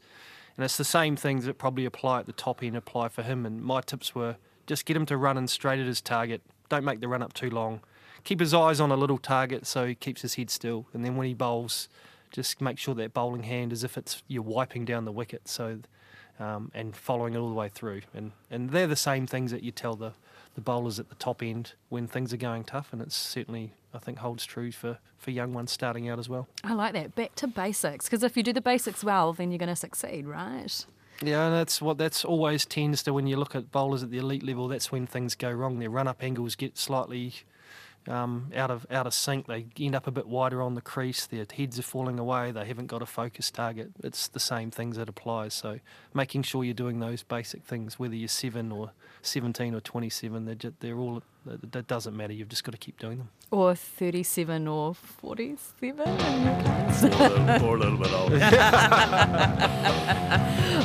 And 0.56 0.64
it's 0.64 0.76
the 0.76 0.84
same 0.84 1.16
things 1.16 1.44
that 1.46 1.56
probably 1.56 1.84
apply 1.84 2.20
at 2.20 2.26
the 2.26 2.32
top 2.32 2.62
end 2.62 2.76
apply 2.76 3.08
for 3.08 3.22
him. 3.22 3.46
And 3.46 3.62
my 3.62 3.80
tips 3.80 4.14
were 4.14 4.36
just 4.66 4.84
get 4.84 4.96
him 4.96 5.06
to 5.06 5.16
run 5.16 5.38
in 5.38 5.48
straight 5.48 5.80
at 5.80 5.86
his 5.86 6.00
target. 6.00 6.42
Don't 6.68 6.84
make 6.84 7.00
the 7.00 7.08
run 7.08 7.22
up 7.22 7.32
too 7.32 7.50
long. 7.50 7.80
Keep 8.24 8.40
his 8.40 8.54
eyes 8.54 8.78
on 8.78 8.90
a 8.90 8.96
little 8.96 9.18
target 9.18 9.66
so 9.66 9.86
he 9.86 9.94
keeps 9.94 10.22
his 10.22 10.34
head 10.34 10.50
still. 10.50 10.86
And 10.92 11.04
then 11.04 11.16
when 11.16 11.26
he 11.26 11.34
bowls, 11.34 11.88
just 12.32 12.60
make 12.60 12.78
sure 12.78 12.94
that 12.94 13.14
bowling 13.14 13.44
hand 13.44 13.72
is 13.72 13.84
if 13.84 13.96
it's 13.96 14.22
you're 14.26 14.42
wiping 14.42 14.84
down 14.84 15.04
the 15.04 15.12
wicket. 15.12 15.48
So 15.48 15.80
um, 16.40 16.70
and 16.74 16.96
following 16.96 17.34
it 17.34 17.38
all 17.38 17.48
the 17.48 17.54
way 17.54 17.68
through. 17.68 18.02
And 18.14 18.32
and 18.50 18.70
they're 18.70 18.86
the 18.86 18.96
same 18.96 19.26
things 19.26 19.50
that 19.50 19.62
you 19.62 19.70
tell 19.70 19.94
the 19.94 20.12
the 20.54 20.60
bowlers 20.60 20.98
at 20.98 21.08
the 21.08 21.14
top 21.14 21.42
end 21.42 21.72
when 21.88 22.06
things 22.06 22.32
are 22.32 22.38
going 22.38 22.64
tough, 22.64 22.92
and 22.92 23.00
it's 23.00 23.16
certainly 23.16 23.72
I 23.94 23.98
think 23.98 24.18
holds 24.18 24.44
true 24.44 24.72
for, 24.72 24.98
for 25.18 25.30
young 25.30 25.52
ones 25.52 25.72
starting 25.72 26.08
out 26.08 26.18
as 26.18 26.28
well. 26.28 26.48
I 26.64 26.74
like 26.74 26.92
that. 26.94 27.14
Back 27.14 27.34
to 27.36 27.46
basics, 27.46 28.06
because 28.06 28.22
if 28.22 28.36
you 28.36 28.42
do 28.42 28.52
the 28.52 28.60
basics 28.60 29.04
well, 29.04 29.32
then 29.32 29.50
you're 29.50 29.58
going 29.58 29.68
to 29.68 29.76
succeed, 29.76 30.26
right? 30.26 30.86
Yeah, 31.22 31.50
that's 31.50 31.80
what 31.80 31.98
that's 31.98 32.24
always 32.24 32.66
tends 32.66 33.02
to 33.04 33.12
when 33.12 33.26
you 33.26 33.36
look 33.36 33.54
at 33.54 33.70
bowlers 33.70 34.02
at 34.02 34.10
the 34.10 34.18
elite 34.18 34.42
level. 34.42 34.68
That's 34.68 34.90
when 34.90 35.06
things 35.06 35.34
go 35.34 35.50
wrong. 35.50 35.78
Their 35.78 35.90
run 35.90 36.08
up 36.08 36.22
angles 36.22 36.54
get 36.54 36.76
slightly 36.76 37.34
um, 38.08 38.50
out 38.54 38.70
of 38.70 38.86
out 38.90 39.06
of 39.06 39.14
sync. 39.14 39.46
They 39.46 39.66
end 39.80 39.94
up 39.94 40.06
a 40.06 40.10
bit 40.10 40.26
wider 40.26 40.62
on 40.62 40.74
the 40.74 40.80
crease. 40.80 41.26
Their 41.26 41.46
heads 41.56 41.78
are 41.78 41.82
falling 41.82 42.18
away. 42.18 42.50
They 42.52 42.66
haven't 42.66 42.86
got 42.86 43.02
a 43.02 43.06
focus 43.06 43.50
target. 43.50 43.92
It's 44.02 44.28
the 44.28 44.40
same 44.40 44.70
things 44.70 44.96
that 44.96 45.08
applies. 45.08 45.54
So 45.54 45.80
making 46.14 46.42
sure 46.42 46.64
you're 46.64 46.74
doing 46.74 47.00
those 47.00 47.22
basic 47.22 47.64
things, 47.64 47.98
whether 47.98 48.14
you're 48.14 48.28
seven 48.28 48.72
or 48.72 48.92
seventeen 49.22 49.74
or 49.74 49.80
twenty-seven, 49.80 50.44
they're 50.44 50.54
just, 50.54 50.80
they're 50.80 50.98
all. 50.98 51.22
That 51.44 51.88
doesn't 51.88 52.16
matter. 52.16 52.32
You've 52.32 52.48
just 52.48 52.62
got 52.62 52.70
to 52.72 52.78
keep 52.78 52.98
doing 53.00 53.18
them. 53.18 53.28
Or 53.50 53.74
thirty-seven 53.74 54.68
or 54.68 54.94
forty-seven 54.94 56.08
in 56.08 56.44
your 56.46 56.54
case. 56.62 57.02
or, 57.04 57.08
a 57.08 57.10
little, 57.28 57.68
or 57.68 57.76
a 57.76 57.78
little 57.80 57.98
bit 57.98 58.12
older. 58.12 58.38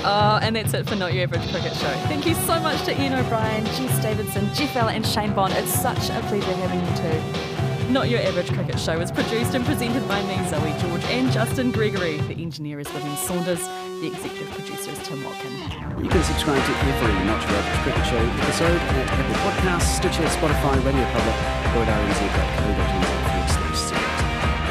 uh, 0.04 0.40
and 0.44 0.56
that's 0.56 0.74
it 0.74 0.88
for 0.90 0.96
Not 0.96 1.14
Your 1.14 1.24
Average 1.24 1.50
Cricket 1.52 1.74
Show. 1.74 1.92
Thank 2.08 2.26
you 2.26 2.34
so 2.34 2.60
much 2.60 2.84
to 2.86 3.00
Ian 3.02 3.14
O'Brien, 3.14 3.66
Jess 3.66 4.02
Davidson, 4.02 4.46
Geoff 4.56 4.74
Allott, 4.74 4.96
and 4.96 5.06
Shane 5.06 5.34
Bond. 5.34 5.54
It's 5.54 5.72
such 5.74 6.10
a 6.10 6.20
pleasure 6.28 6.54
having 6.54 6.80
you 6.82 6.96
two. 6.98 7.47
Not 7.88 8.12
Your 8.12 8.20
Average 8.20 8.52
Cricket 8.52 8.76
Show 8.84 9.00
is 9.00 9.16
produced 9.16 9.56
and 9.56 9.64
presented 9.64 10.04
by 10.12 10.20
me, 10.28 10.36
Zoe 10.52 10.76
George, 10.84 11.08
and 11.08 11.32
Justin 11.32 11.72
Gregory. 11.72 12.20
The 12.28 12.36
engineer 12.36 12.84
is 12.84 12.92
William 12.92 13.16
Saunders. 13.16 13.64
The 14.04 14.12
executive 14.12 14.52
producer 14.52 14.92
is 14.92 15.00
Tim 15.08 15.24
Watkin. 15.24 15.56
You 16.04 16.12
can 16.12 16.20
subscribe 16.28 16.60
to 16.60 16.74
every 16.84 17.16
Not 17.24 17.40
Your 17.48 17.56
Average 17.56 17.80
Cricket 17.88 18.06
Show 18.12 18.20
episode 18.44 18.76
at 18.76 19.08
Apple 19.08 19.40
Podcasts, 19.40 19.96
Stitcher, 20.04 20.28
Spotify, 20.36 20.76
Radio 20.84 21.08
Public, 21.16 21.38
or 21.80 21.88
at 21.88 21.96
rnz.co.nz 21.96 23.56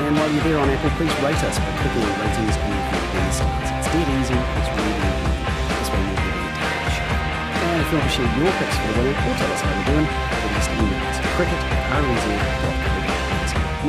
And 0.04 0.12
while 0.12 0.28
you're 0.28 0.44
there 0.44 0.60
on 0.60 0.68
Apple, 0.68 0.92
please 1.00 1.16
rate 1.24 1.40
us 1.40 1.56
by 1.56 1.72
clicking 1.80 2.04
on 2.04 2.12
ratings 2.20 2.52
and 2.52 2.68
reviewing 2.68 3.32
stars. 3.32 3.68
It's 3.80 3.88
dead 3.96 4.08
easy, 4.12 4.36
it's 4.36 4.70
really 4.76 4.92
easy. 4.92 5.24
This 5.72 5.88
way 5.88 6.04
you'll 6.04 6.20
get 6.20 6.36
a 6.36 6.92
show. 6.92 7.08
And 7.64 7.80
if 7.80 7.88
you 7.88 7.96
want 7.96 8.04
to 8.04 8.12
share 8.12 8.28
your 8.28 8.52
picks 8.60 8.76
for 8.76 8.92
the 8.92 9.08
winner 9.08 9.16
or 9.16 9.34
tell 9.40 9.52
us 9.56 9.60
how 9.64 9.72
you're 9.72 10.04
doing, 10.04 10.04
then 10.04 10.52
just 10.52 10.68
email 10.68 11.00
us 11.00 11.16
cricket 11.32 11.62
at. 11.64 12.95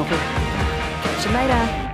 Catch 0.05 1.25
you 1.25 1.31
later. 1.31 1.86